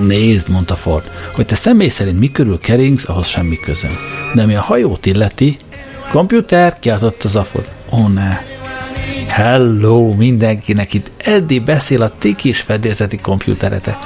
[0.00, 3.96] Nézd, mondta Ford, hogy te személy szerint mi körül keringsz, ahhoz semmi közöm.
[4.34, 5.56] De ami a hajót illeti,
[6.10, 7.68] komputer, kiáltotta Zafod.
[7.92, 8.53] Ó, ne,
[9.34, 13.98] Hello mindenkinek, itt Eddi beszél a ti kis fedélzeti kompjúterete.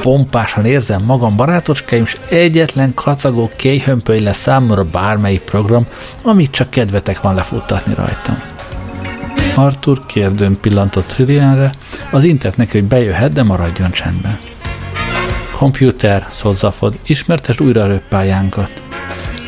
[0.00, 5.86] Pompásan érzem magam, barátocskáim, és egyetlen kacagó kéhömpöly lesz számomra bármelyik program,
[6.22, 8.42] amit csak kedvetek van lefuttatni rajtam.
[9.54, 11.72] Arthur kérdőn pillantott Trillianre,
[12.10, 14.38] az intett neki, hogy bejöhet, de maradjon csendben.
[15.56, 18.70] Komputer, szólt Zafod, ismertesd újra a röppályánkat.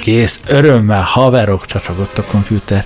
[0.00, 2.84] Kész, örömmel, haverok, csacsogott a komputer.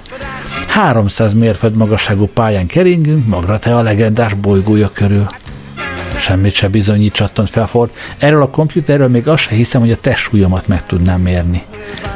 [0.69, 5.27] 300 mérföld magasságú pályán keringünk, magra te a legendás bolygója körül.
[6.19, 7.91] Semmit se bizonyít, csattant fel Ford.
[8.19, 11.63] Erről a komputerről még azt se hiszem, hogy a testsúlyomat meg tudnám mérni.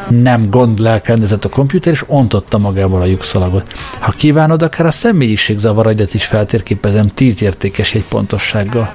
[0.08, 3.72] Nem gond lelkendezett a komputer, és ontotta magából a lyukszalagot.
[3.98, 8.94] Ha kívánod, akár a személyiség zavaragyatot is feltérképezem tíz értékes egy pontossággal.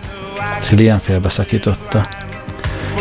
[0.62, 2.08] Trillian félbeszakította.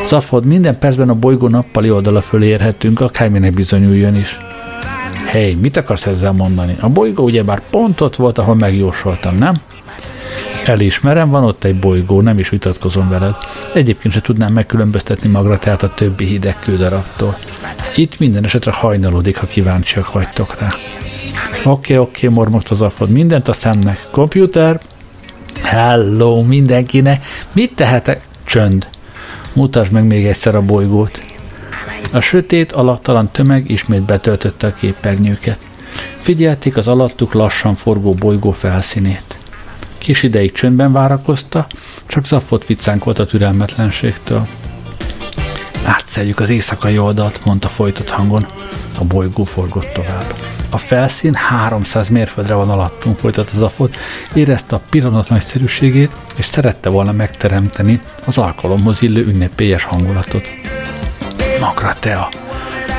[0.05, 4.39] Zafod, minden percben a bolygó nappali oldala fölé érhetünk, akárminek bizonyuljon is.
[5.37, 6.77] Hé, mit akarsz ezzel mondani?
[6.81, 9.61] A bolygó ugyebár pont ott volt, ahol megjósoltam, nem?
[10.65, 13.35] Elismerem, van ott egy bolygó, nem is vitatkozom veled.
[13.75, 17.39] Egyébként se tudnám megkülönböztetni magra tehát a többi hideg kődarabtól.
[17.97, 20.75] Itt minden esetre hajnalódik, ha kíváncsiak vagytok rá.
[21.65, 23.11] Oké, oké, okay, mormogta az afod.
[23.11, 24.07] Mindent a szemnek.
[24.11, 24.81] Komputer?
[25.63, 27.25] Hello mindenkinek.
[27.53, 28.21] Mit tehetek?
[28.45, 28.89] Csönd.
[29.53, 31.21] Mutasd meg még egyszer a bolygót.
[32.13, 35.59] A sötét, alaktalan tömeg ismét betöltötte a képernyőket.
[36.15, 39.39] Figyelték az alattuk lassan forgó bolygó felszínét.
[39.99, 41.67] Kis ideig csöndben várakozta,
[42.07, 44.47] csak Zaffot viccánkolt a türelmetlenségtől.
[45.85, 48.47] Átszeljük az éjszakai oldalt, mondta folytott hangon.
[48.99, 50.35] A bolygó forgott tovább.
[50.71, 53.97] A felszín 300 mérföldre van alattunk, folytat az afot,
[54.35, 60.45] érezte a pillanat nagyszerűségét, és szerette volna megteremteni az alkalomhoz illő ünnepélyes hangulatot.
[61.61, 62.29] Magratea!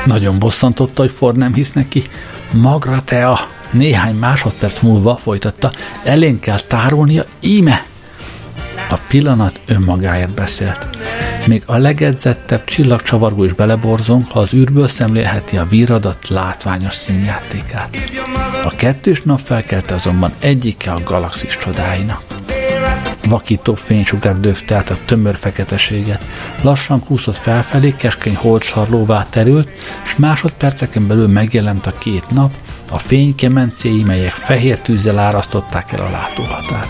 [0.04, 2.08] Nagyon bosszantotta, hogy Ford nem hisz neki.
[2.54, 3.38] Magratea!
[3.70, 5.72] Néhány másodperc múlva folytatta,
[6.04, 7.86] elén kell tárolnia, íme!
[8.90, 10.88] A pillanat önmagáért beszélt.
[11.46, 17.96] Még a legedzettebb csillagcsavargó is beleborzong, ha az űrből szemlélheti a víradat látványos színjátékát.
[18.64, 22.37] A kettős nap felkelte azonban egyike a galaxis csodáinak.
[23.28, 26.24] Vakító fénysugár döfte át a tömör feketeséget.
[26.62, 29.68] Lassan kúszott felfelé, keskeny holdsarlóvá terült,
[30.04, 32.52] és másodperceken belül megjelent a két nap,
[32.90, 36.88] a fénykemencéi, melyek fehér tűzzel árasztották el a látóhatárt.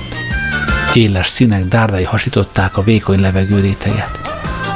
[0.94, 4.18] Éles színek dárdai hasították a vékony levegő réteget.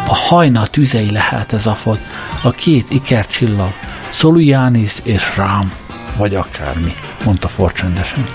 [0.07, 2.01] A hajna tüzei lehelte Zafot,
[2.43, 3.73] a két ikercsillag,
[4.11, 5.73] Solujánis és Rám,
[6.17, 6.95] vagy akármi,
[7.25, 8.27] mondta forcsöndesen.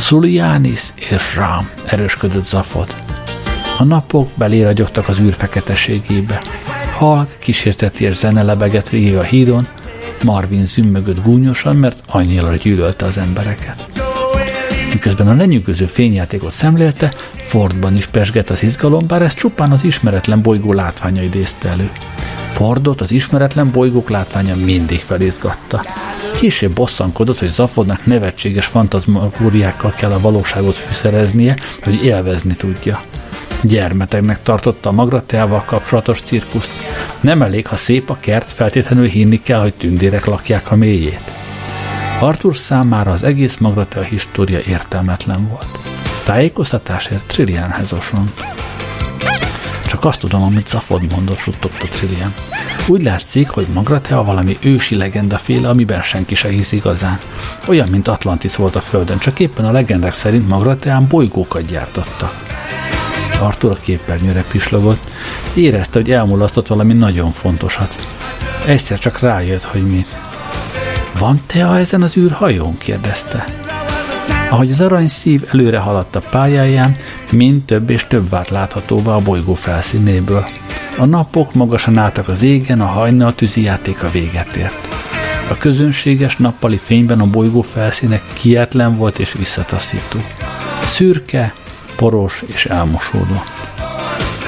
[0.00, 2.96] Solujánis és Rám, erősködött Zafot.
[3.78, 6.42] A napok beléragyogtak az űr feketeségébe.
[6.96, 9.68] Halk, kísérteties zene lebegett végig a hídon,
[10.24, 13.86] Marvin zümmögött gúnyosan, mert annyira gyűlölte az embereket.
[14.92, 20.42] Miközben a lenyűgöző fényjátékot szemlélte, Fordban is pesgett az izgalom, bár ez csupán az ismeretlen
[20.42, 21.90] bolygó látványa idézte elő.
[22.52, 25.82] Fordot az ismeretlen bolygók látványa mindig felizgatta.
[26.36, 33.00] Később bosszankodott, hogy Zafodnak nevetséges fantazmagóriákkal kell a valóságot fűszereznie, hogy élvezni tudja.
[33.62, 36.72] Gyermeteknek tartotta a magrateával kapcsolatos cirkuszt.
[37.20, 41.30] Nem elég, ha szép a kert, feltétlenül hinni kell, hogy tündérek lakják a mélyét.
[42.20, 45.78] Arthur számára az egész magratea história értelmetlen volt.
[46.24, 48.44] Tájékoztatásért Trillianhez osont.
[49.92, 52.34] Csak azt tudom, amit Zafod mondott, suttogta Trillian.
[52.86, 57.20] Úgy látszik, hogy Magratea valami ősi legenda féle, amiben senki se hisz igazán.
[57.66, 62.44] Olyan, mint Atlantis volt a Földön, csak éppen a legendák szerint Magrateán bolygókat gyártottak.
[63.40, 65.10] Artur a képernyőre pislogott,
[65.54, 67.94] érezte, hogy elmulasztott valami nagyon fontosat.
[68.66, 70.16] Egyszer csak rájött, hogy mit.
[71.18, 72.78] Van tea ezen az űrhajón?
[72.78, 73.61] kérdezte.
[74.52, 76.96] Ahogy az arany szív előre haladt a pályáján,
[77.30, 80.44] mind több és több vált láthatóvá a bolygó felszínéből.
[80.98, 84.88] A napok magasan álltak az égen, a hajna tűzi játéka véget ért.
[85.50, 90.18] A közönséges nappali fényben a bolygó felszínek kietlen volt és visszataszító.
[90.82, 91.54] Szürke,
[91.96, 93.42] poros és elmosódó.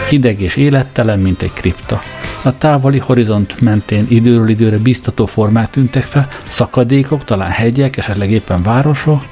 [0.09, 2.03] Hideg és élettelen, mint egy kripta.
[2.43, 8.63] A távoli horizont mentén időről időre biztató formák tűntek fel, szakadékok, talán hegyek, esetleg éppen
[8.63, 9.23] városok,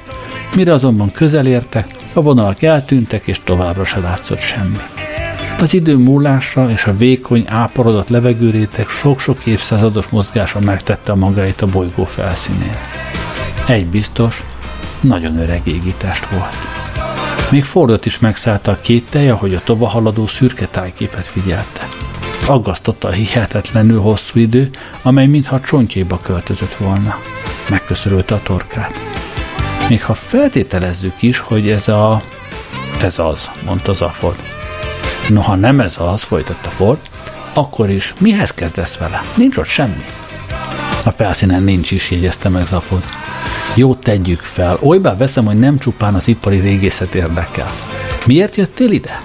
[0.55, 4.77] mire azonban közel értek, a vonalak eltűntek, és továbbra se látszott semmi.
[5.59, 11.67] Az idő múlásra és a vékony, áporodott levegőrétek sok-sok évszázados mozgása megtette a magáit a
[11.67, 12.77] bolygó felszínén.
[13.67, 14.43] Egy biztos,
[15.01, 16.53] nagyon öreg égítást volt.
[17.51, 21.87] Még Fordot is megszállta a két teje, hogy a tova haladó szürke tájképet figyelte.
[22.47, 24.69] Aggasztotta a hihetetlenül hosszú idő,
[25.01, 27.15] amely mintha csontjéba költözött volna.
[27.69, 29.12] Megköszörülte a torkát.
[29.89, 32.21] Még ha feltételezzük is, hogy ez a...
[33.01, 34.39] Ez az, mondta Zaford.
[35.29, 36.99] Noha nem ez az, folytatta Ford,
[37.53, 39.21] akkor is mihez kezdesz vele?
[39.35, 40.05] Nincs ott semmi.
[41.05, 43.03] A felszínen nincs is, jegyezte meg Zafod.
[43.75, 44.77] Jó, tegyük fel.
[44.81, 47.71] Olybá veszem, hogy nem csupán az ipari régészet érdekel.
[48.25, 49.21] Miért jöttél ide?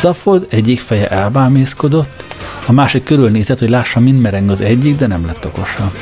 [0.00, 2.22] Zafod egyik feje elbámészkodott,
[2.66, 5.96] a másik körülnézett, hogy lássa, mind mereng az egyik, de nem lett okosabb.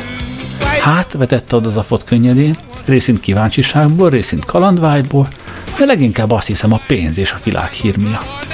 [0.80, 2.58] Hát, vetette oda Zafod könnyedén,
[2.88, 5.28] részint kíváncsiságból, részint kalandvágyból,
[5.78, 8.46] de leginkább azt hiszem a pénz és a világhír miatt.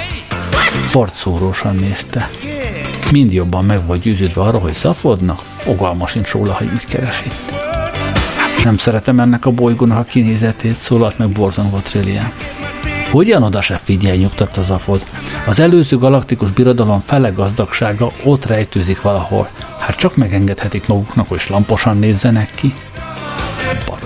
[0.85, 2.29] Ford szórósan nézte.
[3.11, 7.53] Mind jobban meg volt győződve arra, hogy Zafodnak fogalma sincs róla, hogy mit keres itt.
[8.63, 12.31] Nem szeretem ennek a bolygónak a kinézetét, szólalt meg borzongva Trillian.
[13.11, 15.05] Hogyan oda se figyelj, nyugtatta Zafod.
[15.47, 19.49] Az előző galaktikus birodalom fele gazdagsága ott rejtőzik valahol.
[19.79, 22.73] Hát csak megengedhetik maguknak, hogy lamposan nézzenek ki.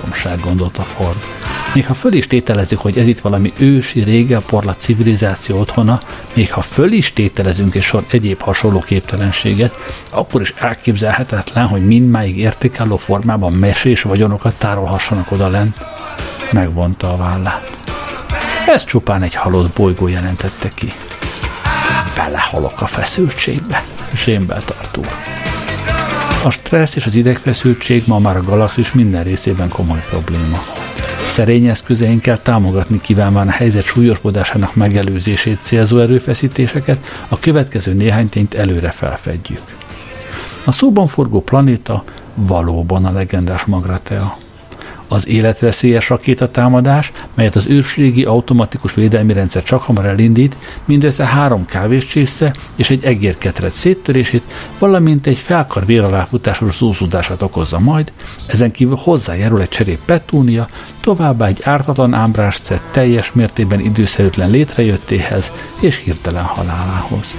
[0.10, 1.18] Baromság, gondolta Ford.
[1.74, 6.01] Még ha föl is tételezzük, hogy ez itt valami ősi, régen porlat civilizáció otthona,
[6.34, 9.76] még ha föl is tételezünk egy sor egyéb hasonló képtelenséget,
[10.12, 15.78] akkor is elképzelhetetlen, hogy mindmáig értékálló formában mesés vagyonokat tárolhassanak oda lent.
[16.51, 17.78] Megvonta a vállát.
[18.68, 20.91] Ez csupán egy halott bolygó jelentette ki.
[22.16, 23.84] Belehalok a feszültségbe,
[24.14, 25.07] zsémbelt Artúr.
[26.44, 30.58] A stressz és az idegfeszültség ma már a galaxis minden részében komoly probléma.
[31.30, 38.92] Szerény eszközeinkkel támogatni kívánván a helyzet súlyosbodásának megelőzését célzó erőfeszítéseket a következő néhány tényt előre
[38.92, 39.62] felfedjük.
[40.66, 42.04] A szóban forgó planéta
[42.36, 44.38] valóban a legendás Magratea
[45.10, 52.53] az életveszélyes rakétatámadás, melyet az ősrégi automatikus védelmi rendszer csak hamar elindít, mindössze három kávéscsésze
[52.76, 54.43] és egy egérketret széttörését,
[54.80, 58.12] valamint egy felkar véraláfutásos zúzódását okozza majd,
[58.45, 60.68] ezen kívül hozzájárul egy cserép petúnia,
[61.01, 65.51] továbbá egy ártatlan ámbráscet teljes mértékben időszerűtlen létrejöttéhez
[65.82, 67.36] és hirtelen halálához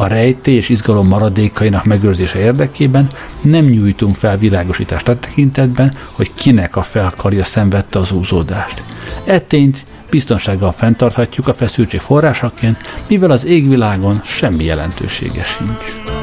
[0.00, 3.06] a rejtély és izgalom maradékainak megőrzése érdekében
[3.42, 8.82] nem nyújtunk fel világosítást a tekintetben, hogy kinek a felkarja szenvedte az úzódást.
[9.24, 12.76] Ettényt biztonsággal fenntarthatjuk a feszültség forrásaként,
[13.08, 16.16] mivel az égvilágon semmi jelentősége sincs.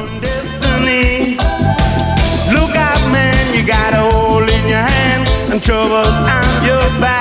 [5.66, 7.15] troubles on your back.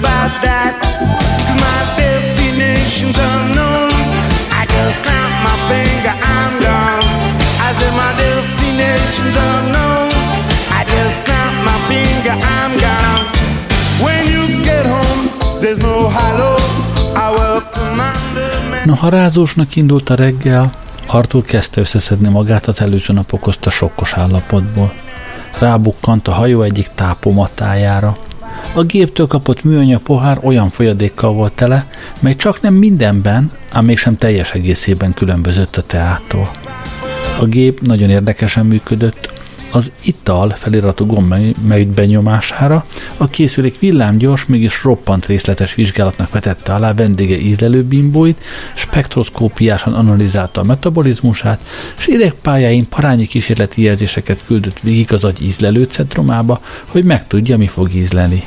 [0.00, 0.90] About that?
[5.70, 7.04] finger, I'm gone.
[7.66, 10.10] I said my destination's unknown.
[10.78, 13.24] I just snap my finger, I'm gone.
[14.04, 15.22] When you get home,
[15.62, 16.52] there's no hello.
[17.24, 17.80] I welcome
[18.84, 20.70] Noha rázósnak indult a reggel,
[21.06, 24.92] Arthur kezdte összeszedni magát az előző nap okozta sokkos állapotból.
[25.58, 28.16] Rábukkant a hajó egyik tápomatájára.
[28.74, 31.86] A géptől kapott műanyag pohár olyan folyadékkal volt tele,
[32.20, 36.50] mely csak nem mindenben, ám mégsem teljes egészében különbözött a teától.
[37.40, 39.39] A gép nagyon érdekesen működött,
[39.70, 41.34] az ital feliratú gomb
[41.66, 42.84] megbenyomására
[43.16, 48.40] a készülék villámgyors, mégis roppant részletes vizsgálatnak vetette alá vendége ízlelő bimbóit,
[48.74, 51.60] spektroszkópiásan analizálta a metabolizmusát,
[51.98, 57.94] és idegpályáin parányi kísérleti jelzéseket küldött végig az agy ízlelő centrumába, hogy megtudja, mi fog
[57.94, 58.42] ízleni.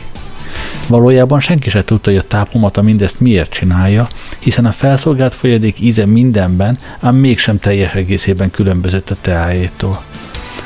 [0.87, 4.07] Valójában senki se tudta, hogy a tápomata mindezt miért csinálja,
[4.39, 10.03] hiszen a felszolgált folyadék íze mindenben, ám mégsem teljes egészében különbözött a teájétól.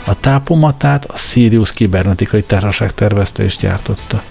[0.05, 4.21] A tápomatát a Sirius kibernetikai társaság tervezte és gyártotta.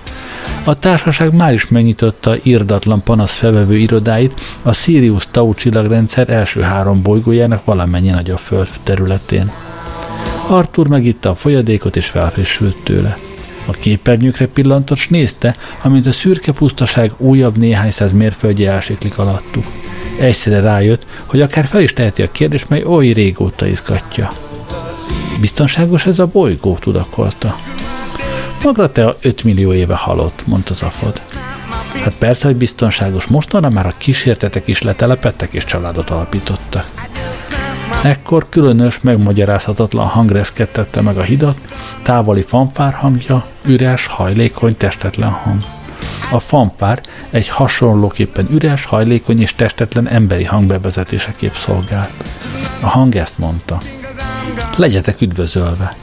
[0.64, 7.02] A társaság már is megnyitotta írdatlan panasz felvevő irodáit a Sirius Tau csillagrendszer első három
[7.02, 9.50] bolygójának valamennyi nagyobb föld területén.
[10.48, 13.18] Arthur megitta a folyadékot és felfrissült tőle.
[13.66, 19.64] A képernyőkre pillantott, s nézte, amint a szürke pusztaság újabb néhány száz mérföldje elsiklik alattuk.
[20.18, 24.28] Egyszerre rájött, hogy akár fel is teheti a kérdést, mely oly régóta izgatja.
[25.40, 27.56] Biztonságos ez a bolygó, tudakolta.
[28.62, 31.20] Magra te a 5 millió éve halott, mondta Zafod.
[32.02, 33.26] Hát persze, hogy biztonságos.
[33.26, 36.86] Mostanra már a kísértetek is letelepettek és családot alapítottak.
[38.02, 41.58] Ekkor különös, megmagyarázhatatlan hang reszkettette meg a hidat,
[42.02, 45.60] távoli fanfár hangja, üres, hajlékony, testetlen hang.
[46.30, 52.12] A fanfár egy hasonlóképpen üres, hajlékony és testetlen emberi hangbevezetéseképp szolgált.
[52.80, 53.78] A hang ezt mondta.
[54.76, 55.96] Legyetek üdvözölve.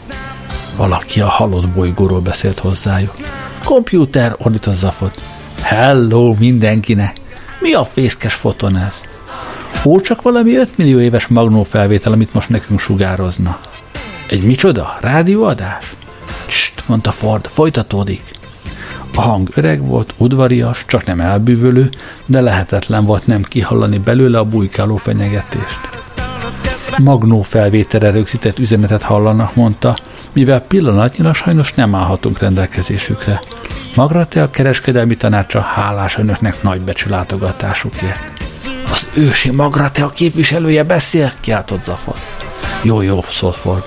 [0.76, 3.16] Valaki a halott bolygóról beszélt hozzájuk.
[3.64, 5.22] Komputer, ordít a zafot.
[5.62, 7.22] Hello mindenkinek!
[7.60, 9.02] Mi a fészkes foton ez?
[9.82, 11.64] Hol csak valami 5 millió éves magnó
[12.04, 13.60] amit most nekünk sugározna.
[14.28, 14.98] Egy micsoda?
[15.02, 15.96] Rádióadás?
[16.48, 18.22] Cst, mondta Ford, folytatódik.
[19.16, 21.89] A hang öreg volt, udvarias, csak nem elbűvölő,
[22.26, 25.80] de lehetetlen volt nem kihallani belőle a bujkáló fenyegetést.
[26.98, 29.98] Magnó felvételre rögzített üzenetet hallanak, mondta,
[30.32, 33.41] mivel pillanatnyira sajnos nem állhatunk rendelkezésükre.
[33.96, 38.20] Magratea kereskedelmi tanácsa hálás önöknek nagybecsű látogatásukért.
[38.91, 42.16] Az ősi Magratea képviselője beszél, kiáltott Zafod.
[42.82, 43.84] Jó, jó, szólt Ford.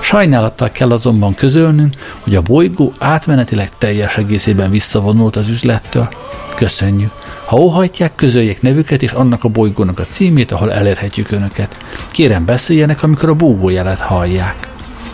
[0.00, 6.08] Sajnálattal kell azonban közölnünk, hogy a bolygó átmenetileg teljes egészében visszavonult az üzlettől.
[6.54, 7.12] Köszönjük.
[7.46, 11.76] Ha óhajtják, közöljék nevüket és annak a bolygónak a címét, ahol elérhetjük önöket.
[12.10, 14.68] Kérem beszéljenek, amikor a búvójelet hallják.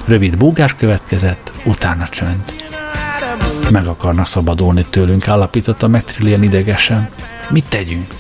[0.05, 2.53] Rövid búgás következett, utána csönd.
[3.71, 7.09] Meg akarnak szabadulni tőlünk, állapította meg Trillian idegesen.
[7.49, 8.15] Mit tegyünk?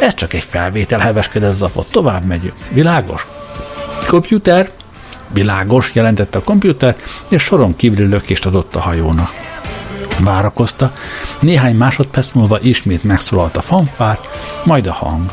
[0.00, 1.90] Ez csak egy felvétel, heveskedett Zafot.
[1.90, 2.54] Tovább megyünk.
[2.68, 3.26] Világos?
[4.08, 4.70] Komputer?
[5.32, 6.96] Világos, jelentette a komputer,
[7.28, 9.41] és soron kívüli lökést adott a hajónak.
[10.24, 10.92] Várakozta,
[11.40, 14.18] néhány másodperc múlva ismét megszólalt a fanfár,
[14.64, 15.32] majd a hang.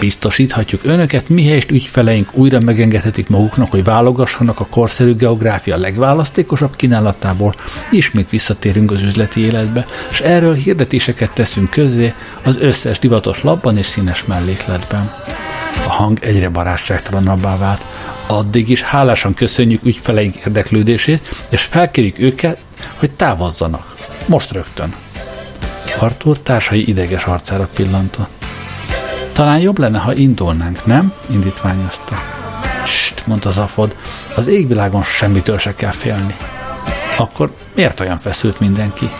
[0.00, 7.54] Biztosíthatjuk önöket, mihelyest ügyfeleink újra megengedhetik maguknak, hogy válogassanak a korszerű geográfia legválasztékosabb kínálatából,
[7.90, 13.86] ismét visszatérünk az üzleti életbe, és erről hirdetéseket teszünk közzé az összes divatos labban és
[13.86, 15.12] színes mellékletben.
[15.86, 17.84] A hang egyre barátságtalanabbá vált.
[18.26, 22.58] Addig is hálásan köszönjük ügyfeleink érdeklődését, és felkérjük őket,
[22.94, 23.96] hogy távozzanak.
[24.26, 24.94] Most rögtön.
[25.98, 28.44] Artur társai ideges arcára pillantott.
[29.32, 31.12] Talán jobb lenne, ha indulnánk, nem?
[31.30, 32.22] indítványozta.
[32.86, 33.96] St, mondta Zafod,
[34.34, 36.36] az égvilágon semmitől se kell félni.
[37.16, 39.10] Akkor miért olyan feszült mindenki?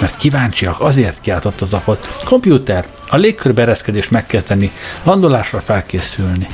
[0.00, 1.98] Mert kíváncsiak, azért kiáltott az Zafod.
[2.24, 4.72] Komputer, a légkörbereszkedést megkezdeni,
[5.02, 6.46] landolásra felkészülni.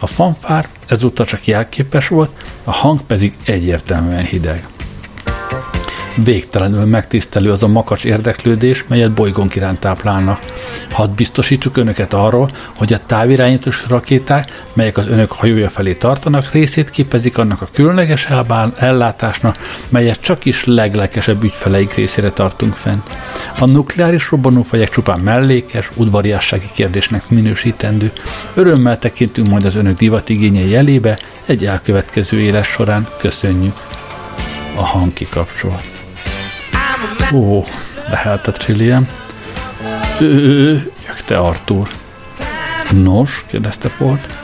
[0.00, 2.30] A fanfár ezúttal csak jelképes volt,
[2.64, 4.68] a hang pedig egyértelműen hideg.
[6.14, 10.38] Végtelenül megtisztelő az a makacs érdeklődés, melyet bolygónk iránt táplálnak.
[10.90, 16.90] Hadd biztosítsuk önöket arról, hogy a távirányítós rakéták, melyek az önök hajója felé tartanak, részét
[16.90, 18.28] képezik annak a különleges
[18.76, 19.56] ellátásnak,
[19.88, 23.10] melyet csak is leglekesebb ügyfeleik részére tartunk fent.
[23.58, 28.12] A nukleáris robbanófejek csupán mellékes, udvariassági kérdésnek minősítendő.
[28.54, 33.08] Örömmel tekintünk majd az önök divatigényei elébe egy elkövetkező éles során.
[33.18, 33.74] Köszönjük!
[34.74, 35.99] A hang kikapcsolt.
[37.32, 37.64] Ó,
[38.08, 39.08] lehelte Trillian.
[40.20, 41.88] Ő, jökte Artur.
[42.90, 44.38] Nos, kérdezte Ford.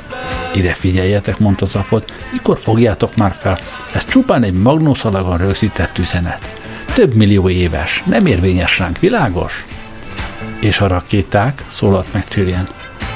[0.54, 3.58] Ide figyeljetek, mondta Zafod, mikor fogjátok már fel?
[3.92, 6.58] Ez csupán egy magnószalagon rögzített üzenet.
[6.94, 9.66] Több millió éves, nem érvényes ránk, világos?
[10.60, 12.68] És a rakéták, szólalt meg Trillian.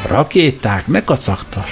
[0.07, 1.71] Rakéták, ne kacagtas!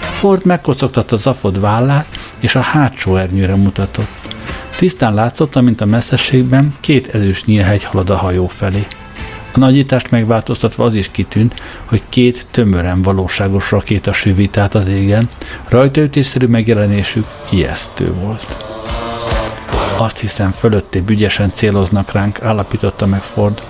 [0.00, 2.06] Ford megkocogtatta Zafod vállát,
[2.40, 4.17] és a hátsó ernyőre mutatott.
[4.78, 8.86] Tisztán látszott, amint a messzességben két ezüst nyílhegy halad a hajó felé.
[9.52, 15.28] A nagyítást megváltoztatva az is kitűnt, hogy két tömören valóságos rakéta süvít át az égen,
[15.68, 18.56] rajtaütésszerű megjelenésük ijesztő volt.
[19.96, 23.62] Azt hiszem, fölötté ügyesen céloznak ránk, állapította meg Ford.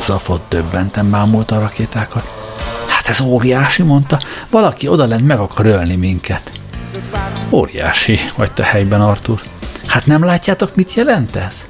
[0.00, 2.34] Zafot döbbenten bámulta a rakétákat.
[2.88, 4.18] Hát ez óriási, mondta,
[4.50, 6.52] valaki odalent meg akar ölni minket.
[7.50, 9.51] Óriási, vagy te helyben, Artur.
[9.92, 11.66] Hát nem látjátok, mit jelent ez?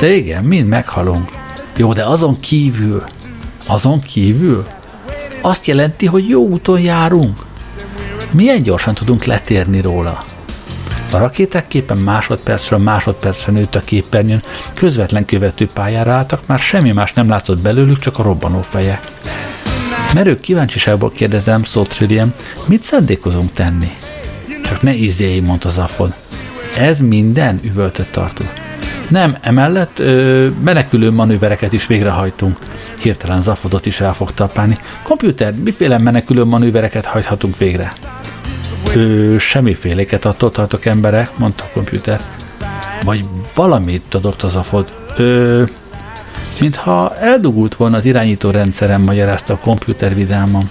[0.00, 1.30] De igen, mind meghalunk.
[1.76, 3.04] Jó, de azon kívül,
[3.66, 4.66] azon kívül,
[5.40, 7.40] azt jelenti, hogy jó úton járunk.
[8.30, 10.22] Milyen gyorsan tudunk letérni róla?
[11.10, 14.42] A rakéták képen másodpercről másodpercre nőtt a képernyőn,
[14.74, 19.00] közvetlen követő pályára álltak, már semmi más nem látszott belőlük, csak a robbanó feje.
[20.14, 22.34] Merő kíváncsiságból kérdezem, szólt Trillian,
[22.64, 23.90] mit szándékozunk tenni?
[24.62, 26.14] Csak ne izéljé, mondta Zafod.
[26.78, 27.60] Ez minden?
[27.62, 28.44] üvöltött tartó.
[29.08, 32.58] Nem, emellett ö, menekülő manővereket is végrehajtunk.
[33.02, 34.76] Hirtelen Zafodot is el fog tapálni.
[35.02, 37.92] Komputer, miféle menekülő manővereket hajthatunk végre?
[38.94, 42.20] Ö, semmiféléket attól tartok emberek, mondta a komputer.
[43.04, 43.24] Vagy
[43.54, 44.92] valamit, adott az Zafod.
[45.16, 45.62] Ö,
[46.60, 50.68] mintha eldugult volna az irányító rendszerem, magyarázta a komputer vidáman.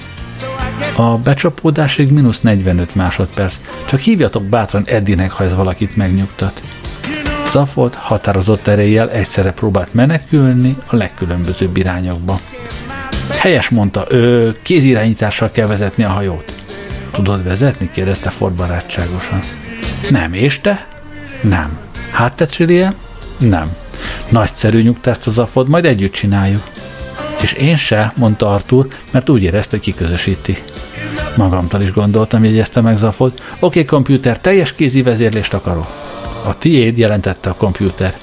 [0.96, 3.56] A becsapódásig mínusz 45 másodperc.
[3.86, 6.62] Csak hívjatok bátran Eddinek, ha ez valakit megnyugtat.
[7.52, 12.40] Zafot határozott erejjel egyszerre próbált menekülni a legkülönbözőbb irányokba.
[13.30, 16.54] Helyes mondta, ő kézirányítással kell vezetni a hajót.
[17.12, 17.90] Tudod vezetni?
[17.90, 19.44] kérdezte Ford barátságosan.
[20.10, 20.88] Nem, és te?
[21.42, 21.78] Nem.
[22.12, 22.94] Hát te, Csillie?
[23.38, 23.76] Nem.
[24.30, 26.64] Nagyszerű nyugtázt a Zafod, majd együtt csináljuk.
[27.42, 30.58] És én se, mondta Artur, mert úgy érezte, hogy kiközösíti.
[31.36, 33.32] Magamtal is gondoltam, jegyezte meg Zafod.
[33.34, 35.88] Oké, okay, komputer, teljes kézi vezérlést akarok.
[36.46, 38.16] A tiéd, jelentette a komputer.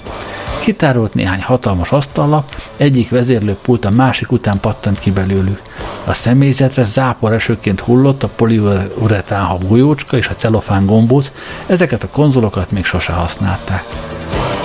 [0.61, 5.61] Kitárolt néhány hatalmas asztallap, egyik vezérlőpult a másik után pattant ki belőlük.
[6.05, 11.33] A személyzetre zápor esőként hullott a poliuretán golyócska és a celofán gombóc,
[11.67, 13.85] ezeket a konzolokat még sose használták.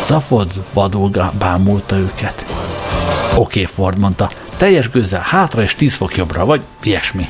[0.04, 2.46] Zafod vadul bámulta őket.
[3.36, 7.28] Oké, okay, Ford mondta, teljes gőzzel hátra és tíz fok jobbra, vagy ilyesmi.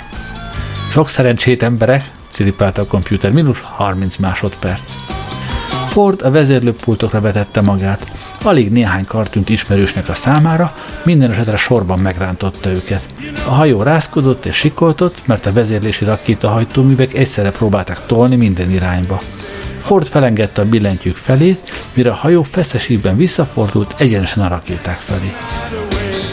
[0.91, 4.93] Sok szerencsét emberek, ciripált a kompjúter, mínusz 30 másodperc.
[5.87, 8.11] Ford a vezérlőpultokra vetette magát.
[8.43, 10.73] Alig néhány kar tűnt ismerősnek a számára,
[11.03, 13.05] minden esetre sorban megrántotta őket.
[13.47, 19.21] A hajó rázkodott és sikoltott, mert a vezérlési rakétahajtóművek egyszerre próbálták tolni minden irányba.
[19.79, 21.57] Ford felengedte a billentyűk felé,
[21.93, 25.33] mire a hajó feszesívben visszafordult egyenesen a rakéták felé.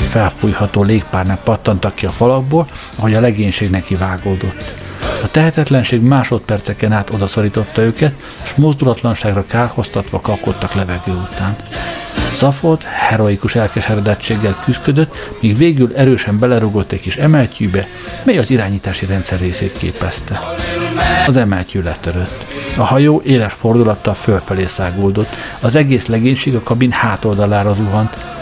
[0.09, 4.85] Felfújható légpárnak pattantak ki a falakból, ahogy a legénység neki vágódott.
[5.23, 8.13] A tehetetlenség másodperceken át odaszorította őket,
[8.45, 11.57] és mozdulatlanságra kárhoztatva kapkodtak levegő után.
[12.35, 17.87] Zafot heroikus elkeseredettséggel küzdött, míg végül erősen belerugott egy kis emeltyűbe,
[18.23, 20.41] mely az irányítási rendszer részét képezte.
[21.27, 22.45] Az emeltyű letörött.
[22.77, 28.36] A hajó éles fordulattal fölfelé száguldott, az egész legénység a kabin hátoldalára zuhant,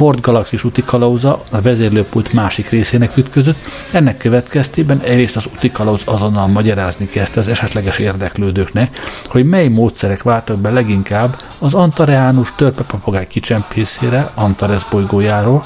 [0.00, 3.56] Ford Galaxis utikalauza a vezérlőpult másik részének ütközött,
[3.92, 8.96] ennek következtében egyrészt az utikalauz azonnal magyarázni kezdte az esetleges érdeklődőknek,
[9.26, 15.64] hogy mely módszerek váltak be leginkább az Antareánus törpepapagály kicsempészére Antares bolygójáról,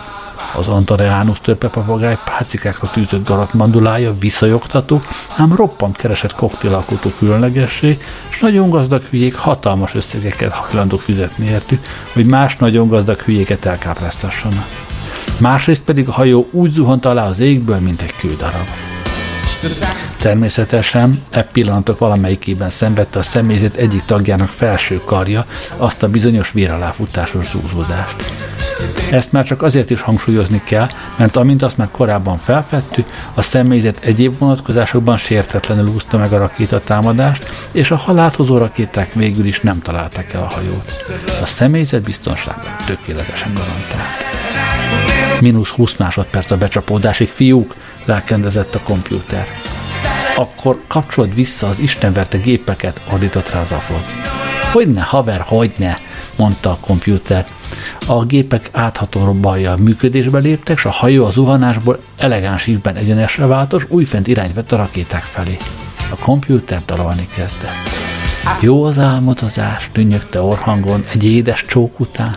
[0.57, 5.03] az Antareánus törpepapagáj pácikákra tűzött garatmandulája visszajogtató,
[5.37, 11.81] ám roppant keresett koktélalkotó különlegesség, és nagyon gazdag hülyék hatalmas összegeket hajlandók fizetni értük,
[12.13, 14.67] hogy más nagyon gazdag hülyéket elkápráztassanak.
[15.39, 18.69] Másrészt pedig a hajó úgy zuhant alá az égből, mint egy kődarab.
[20.19, 25.45] Természetesen e pillanatok valamelyikében szenvedte a személyzet egyik tagjának felső karja
[25.77, 28.25] azt a bizonyos véraláfutásos zúzódást.
[29.11, 33.99] Ezt már csak azért is hangsúlyozni kell, mert amint azt már korábban felfedtük, a személyzet
[34.01, 40.33] egyéb vonatkozásokban sértetlenül úszta meg a rakétatámadást, és a halálhozó rakéták végül is nem találták
[40.33, 41.05] el a hajót.
[41.43, 44.25] A személyzet biztonságban tökéletesen garantált.
[45.41, 49.47] Minusz 20 másodperc a becsapódásig, fiúk, lelkendezett a kompjúter.
[50.37, 54.05] Akkor kapcsold vissza az istenverte gépeket, ordított rá Zafod.
[54.72, 55.99] Hogyne, haver, hogyne,
[56.37, 57.45] mondta a kompjúter.
[58.07, 63.87] A gépek átható bajjal működésbe léptek, és a hajó a zuhanásból elegáns ívben egyenesre váltos,
[63.89, 65.57] újfent irányt vett a rakéták felé.
[66.11, 67.95] A kompjúter dalolni kezdett.
[68.61, 72.37] Jó az álmodozás, tűnyögte orhangon egy édes csók után.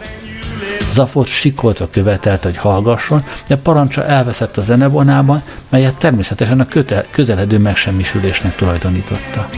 [0.92, 7.58] Zafot sikoltva követelte, hogy hallgasson, de parancsa elveszett a zenevonában, melyet természetesen a kötel, közeledő
[7.58, 9.50] megsemmisülésnek tulajdonította.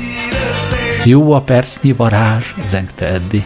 [1.03, 3.45] Jó a percnyi varázs, zengte Eddi.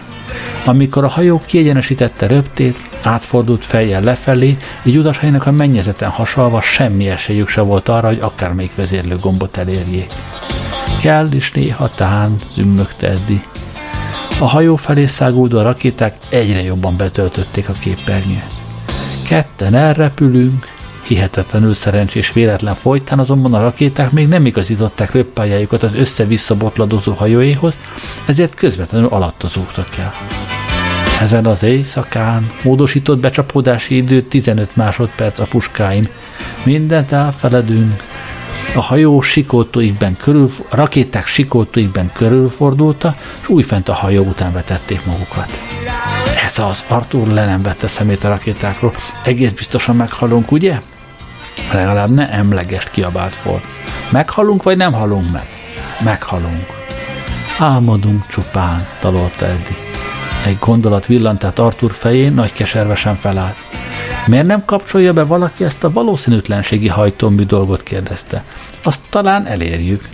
[0.65, 7.47] Amikor a hajó kiegyenesítette röptét, átfordult fejjel lefelé, így utasainak a mennyezeten hasalva semmi esélyük
[7.47, 10.07] se volt arra, hogy akármelyik vezérlő gombot elérjék.
[11.01, 13.41] Kell is néha tán, zümmögte Eddi.
[14.39, 18.53] A hajó felé száguldó rakéták egyre jobban betöltötték a képernyőt.
[19.27, 20.67] Ketten elrepülünk,
[21.03, 27.73] hihetetlenül szerencsés véletlen folytán azonban a rakéták még nem igazították röppályájukat az össze-vissza botladozó hajóéhoz,
[28.25, 30.13] ezért közvetlenül alattozóktak el.
[31.21, 36.07] Ezen az éjszakán módosított becsapódási idő 15 másodperc a puskáim.
[36.63, 38.03] Mindent elfeledünk.
[38.75, 45.49] A hajó sikoltóikben körül, a rakéták sikoltóikben körülfordulta, és újfent a hajó után vetették magukat.
[46.45, 48.93] Ez az, Arthur le nem vette szemét a rakétákról.
[49.23, 50.81] Egész biztosan meghalunk, ugye?
[51.73, 53.63] Legalább ne emlegest kiabált Ford.
[54.09, 55.45] Meghalunk, vagy nem halunk meg?
[56.03, 56.65] Meghalunk.
[57.59, 59.92] Álmodunk csupán, talolta Eddie.
[60.45, 63.55] Egy gondolat villant át Arthur fején, nagy keservesen felállt.
[64.27, 68.43] Miért nem kapcsolja be valaki ezt a valószínűtlenségi hajtómű dolgot kérdezte.
[68.83, 70.09] Azt talán elérjük.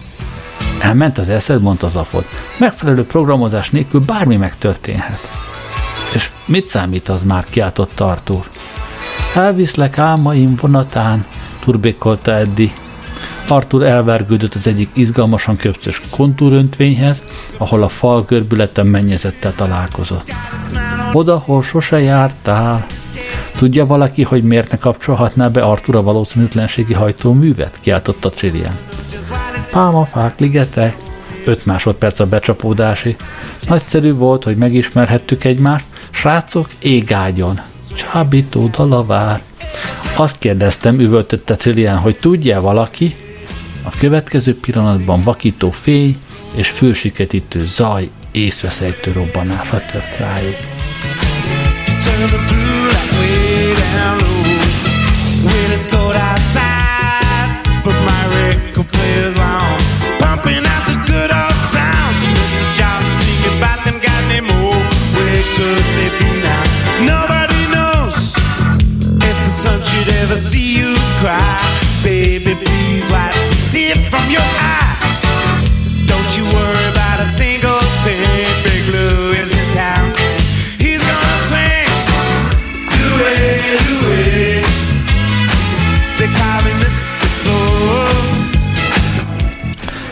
[0.80, 2.25] Elment az eszed, mondta Zafot.
[2.57, 5.19] Megfelelő programozás nélkül bármi megtörténhet.
[6.13, 8.49] És mit számít az már, kiáltott Arthur.
[9.36, 11.25] Elviszlek álmaim vonatán,
[11.59, 12.71] turbékolta Eddi.
[13.52, 17.24] Arthur elvergődött az egyik izgalmasan köpcös kontúröntvényhez,
[17.58, 20.32] ahol a fal görbületen mennyezettel találkozott.
[21.14, 22.86] Oda, hol sose jártál.
[23.58, 27.80] Tudja valaki, hogy miért ne kapcsolhatná be Arthur a valószínűtlenségi hajtóművet?
[27.80, 28.78] kiáltotta Trillian.
[29.72, 30.97] Pálmafák, ligetek,
[31.45, 33.16] öt másodperc a becsapódási.
[33.68, 35.86] Nagyszerű volt, hogy megismerhettük egymást.
[36.10, 37.60] Srácok, égágyon.
[37.95, 39.41] Csábító dalavár.
[40.16, 43.16] Azt kérdeztem, üvöltötte Trillian, hogy tudja valaki?
[43.89, 46.17] A következő pillanatban vakító fény
[46.55, 50.55] és fősiketítő zaj észveszejtő robbanásra tört rájuk.
[69.61, 71.59] Sun should ever see you cry.
[72.03, 72.38] Baby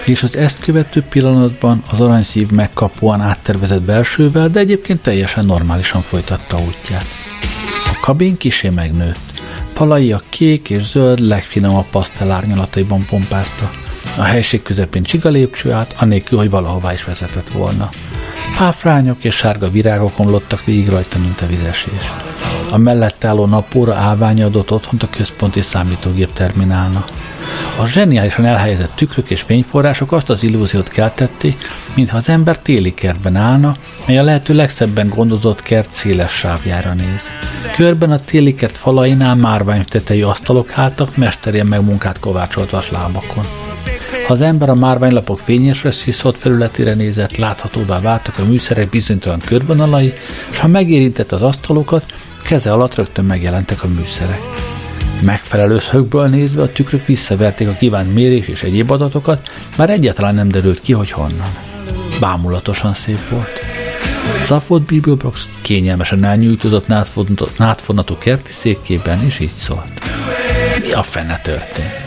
[0.07, 6.57] és az ezt követő pillanatban az aranyszív megkapóan áttervezett belsővel, de egyébként teljesen normálisan folytatta
[6.67, 7.05] útját.
[7.85, 9.41] A kabin kisé megnőtt.
[9.73, 13.71] Falai a kék és zöld legfinomabb pasztel árnyalataiban pompázta.
[14.17, 17.89] A helység közepén csiga lépcső át, anélkül, hogy valahová is vezetett volna.
[18.57, 22.11] Páfrányok és sárga virágok omlottak végig rajta, mint a vizesés.
[22.71, 27.05] A mellett álló napóra állványa adott otthont a központi számítógép terminálna.
[27.79, 33.35] A zseniálisan elhelyezett tükrök és fényforrások azt az illúziót keltették, mintha az ember téli kertben
[33.35, 33.75] állna,
[34.05, 37.31] mely a lehető legszebben gondozott kert széles sávjára néz.
[37.75, 43.66] Körben a téli kert falainál márvány tetejű asztalok álltak, mesterien meg munkát kovácsolt vaslábakon.
[44.27, 50.13] Ha az ember a márványlapok fényesre sziszott felületére nézett, láthatóvá váltak a műszerek bizonytalan körvonalai,
[50.51, 52.03] és ha megérintett az asztalokat,
[52.43, 54.41] keze alatt rögtön megjelentek a műszerek.
[55.21, 60.47] Megfelelő szögből nézve a tükrök visszaverték a kívánt mérés és egyéb adatokat, már egyáltalán nem
[60.47, 61.55] derült ki, hogy honnan.
[62.19, 63.59] Bámulatosan szép volt.
[64.45, 66.87] Zafot Bibelbrox kényelmesen elnyújtózott
[67.57, 70.01] nátfonatú kerti székében, és így szólt.
[70.81, 72.06] Mi a fene történt?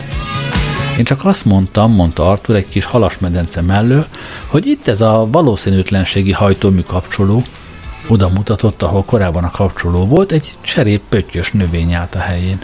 [1.01, 4.07] Én csak azt mondtam, mondta Arthur egy kis halasmedence mellől,
[4.47, 7.43] hogy itt ez a valószínűtlenségi hajtómű kapcsoló,
[8.09, 12.59] oda mutatott, ahol korábban a kapcsoló volt, egy cserép pöttyös növény állt a helyén.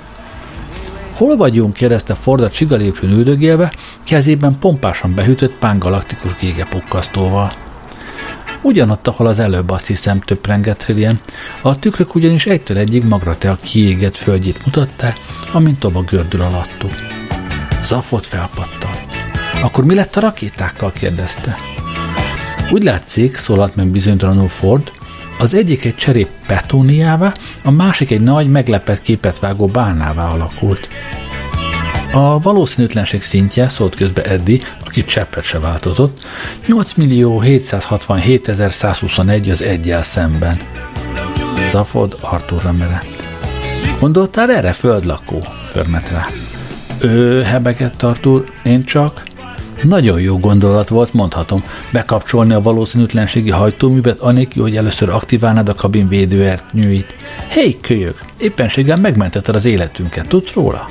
[1.12, 1.74] Hol vagyunk?
[1.74, 3.72] kérdezte Ford a csigalépcsőn üldögélve,
[4.04, 7.52] kezében pompásan behűtött pángalaktikus gégepukkasztóval.
[8.62, 11.20] Ugyanott, ahol az előbb azt hiszem töprengett Trillian,
[11.62, 15.16] a tükrök ugyanis egytől egyig magra te a kiégett földjét mutatták,
[15.52, 17.15] amint toba gördül alattuk.
[17.86, 19.00] Zafot felpattal.
[19.62, 20.92] Akkor mi lett a rakétákkal?
[20.92, 21.56] kérdezte.
[22.70, 24.92] Úgy látszik, szólalt meg bizonytalanul Ford,
[25.38, 27.34] az egyik egy cserép petóniává,
[27.64, 30.88] a másik egy nagy, meglepett képet vágó bálnává alakult.
[32.12, 36.24] A valószínűtlenség szintje, szólt közbe Eddi, aki cseppet se változott,
[36.66, 40.58] 8 millió 767 121 az egyel szemben.
[41.70, 43.22] Zafod Arturra merett.
[44.00, 45.38] Gondoltál erre, földlakó?
[45.66, 46.26] Förmet rá.
[46.98, 49.22] Ő, hebegett Artur, én csak...
[49.82, 56.08] Nagyon jó gondolat volt, mondhatom, bekapcsolni a valószínűtlenségi hajtóművet, anélkül, hogy először aktiválnád a kabin
[56.08, 57.14] védőernyőit.
[57.50, 60.88] Hé, hey, kölyök, éppenséggel megmentetted az életünket, tudsz róla?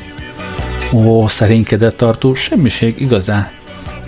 [0.93, 3.49] Ó, szerénykedett tartó, semmiség igazán.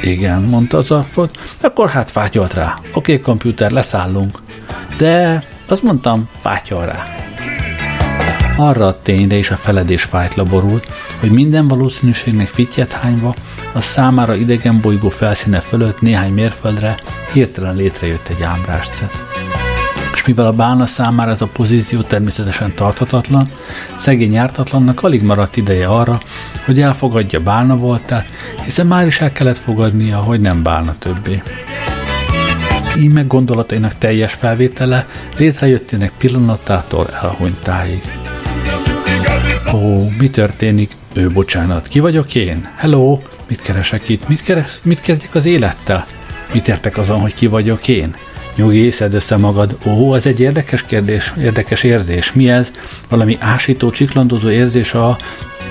[0.01, 2.79] Igen, mondta az arfot, akkor hát fátyolt rá.
[2.93, 4.39] Oké, komputer, leszállunk.
[4.97, 7.05] De, azt mondtam, fátyol rá.
[8.59, 10.87] Arra a tényre is a feledés fájt laborult,
[11.19, 13.35] hogy minden valószínűségnek fittyet hányva
[13.73, 16.97] a számára idegen bolygó felszíne fölött néhány mérföldre
[17.33, 19.25] hirtelen létrejött egy ámbráscet.
[20.13, 23.49] És mivel a bálna számára ez a pozíció természetesen tarthatatlan,
[23.95, 26.19] szegény ártatlannak alig maradt ideje arra,
[26.65, 28.25] hogy elfogadja bálna voltát,
[28.63, 31.41] hiszen már is el kellett fogadnia, hogy nem bálna többé.
[32.99, 38.16] Íme gondolatainak teljes felvétele létrejöttének pillanatától elhunytáig.
[39.73, 40.91] Ó, mi történik?
[41.13, 42.69] Ő, bocsánat, ki vagyok én?
[42.75, 44.27] Hello, mit keresek itt?
[44.27, 46.05] Mit, keres, mit kezdjek az élettel?
[46.53, 48.15] Mit értek azon, hogy ki vagyok én?
[48.55, 49.77] Nyugi, szedd össze magad.
[49.85, 52.33] Ó, ez egy érdekes kérdés, érdekes érzés.
[52.33, 52.71] Mi ez?
[53.09, 55.17] Valami ásító, csiklandozó érzés a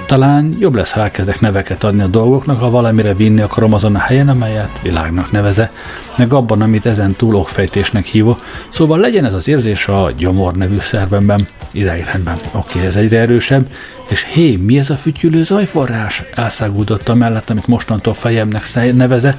[0.07, 3.99] talán jobb lesz, ha elkezdek neveket adni a dolgoknak, ha valamire vinni akarom azon a
[3.99, 5.71] helyen, amelyet világnak neveze,
[6.17, 8.41] meg abban, amit ezen túl okfejtésnek hívok.
[8.69, 11.47] Szóval legyen ez az érzés a gyomor nevű szervemben.
[11.73, 12.39] Ideiglenben.
[12.53, 13.67] Oké, ez egyre erősebb.
[14.09, 16.23] És hé, mi ez a fütyülő zajforrás?
[16.35, 19.35] Elszágúdott a mellett, amit mostantól fejemnek neveze.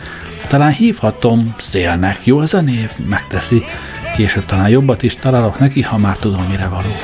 [0.48, 2.20] Talán hívhatom szélnek.
[2.24, 2.92] Jó ez a név?
[3.10, 3.64] Megteszi.
[4.18, 6.96] Később talán jobbat is találok neki, ha már tudom, mire való.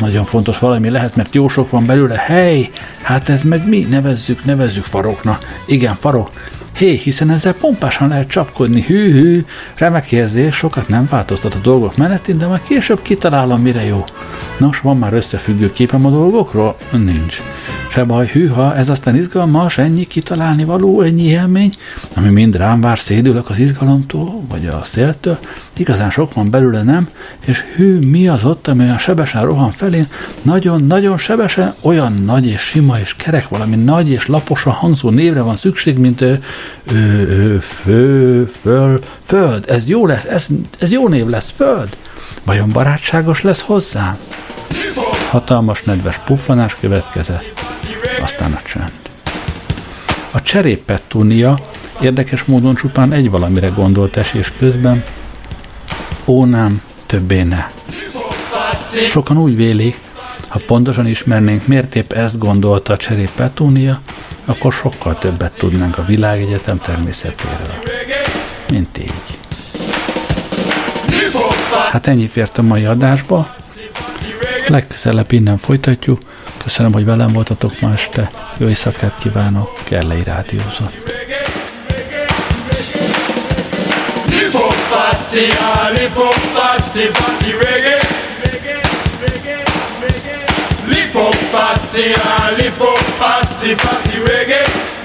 [0.00, 2.14] Nagyon fontos valami lehet, mert jó sok van belőle.
[2.16, 2.70] Hely,
[3.02, 3.86] hát ez meg mi?
[3.90, 5.62] Nevezzük, nevezzük faroknak.
[5.66, 6.30] Igen, farok.
[6.76, 9.44] Hé, hiszen ezzel pompásan lehet csapkodni, hű-hű,
[9.74, 14.04] remek érzés, sokat nem változtat a dolgok menetén, de majd később kitalálom, mire jó.
[14.58, 16.76] Nos, van már összefüggő képem a dolgokról?
[16.92, 17.42] Nincs.
[17.90, 21.72] Se baj, hűha, ez aztán izgalmas, ennyi kitalálni való, ennyi élmény,
[22.16, 25.38] ami mind rám vár, szédülök az izgalomtól, vagy a széltől,
[25.78, 27.08] igazán sok van belőle, nem?
[27.46, 30.08] És hű, mi az ott, ami olyan sebesen rohan felén,
[30.42, 35.56] nagyon-nagyon sebesen, olyan nagy és sima és kerek, valami nagy és laposan hangzó névre van
[35.56, 36.42] szükség, mint ő,
[36.92, 40.46] ő, ő, fő, föl, föld, ez jó lesz, ez,
[40.78, 41.96] ez jó név lesz, föld.
[42.44, 44.16] Vajon barátságos lesz hozzám?
[45.30, 47.64] Hatalmas nedves puffanás következett,
[48.22, 48.92] aztán a csönd.
[50.32, 51.60] A cseréppetúnia
[52.00, 55.04] érdekes módon csupán egy valamire gondolt esés közben,
[56.24, 57.66] ó nem, többé ne.
[59.08, 59.98] Sokan úgy vélik,
[60.54, 64.00] Ha pontosan ismernénk, miért épp ezt gondolta a cserép Petúnia,
[64.44, 67.74] akkor sokkal többet tudnánk a világegyetem természetéről.
[68.70, 69.38] Mint így.
[71.90, 73.54] Hát ennyi fért a mai adásba.
[74.68, 76.18] Legközelebb innen folytatjuk.
[76.62, 78.30] Köszönöm, hogy velem voltatok ma este.
[78.56, 79.80] Jó éjszakát kívánok.
[79.84, 81.23] Kellei Rádiózott.
[85.34, 87.98] party, lollipop party, party reggae.
[88.40, 88.76] Reggae,
[89.20, 89.56] reggae,
[90.00, 90.88] reggae.
[90.88, 95.03] Lip up party, lollipop party, party reggae.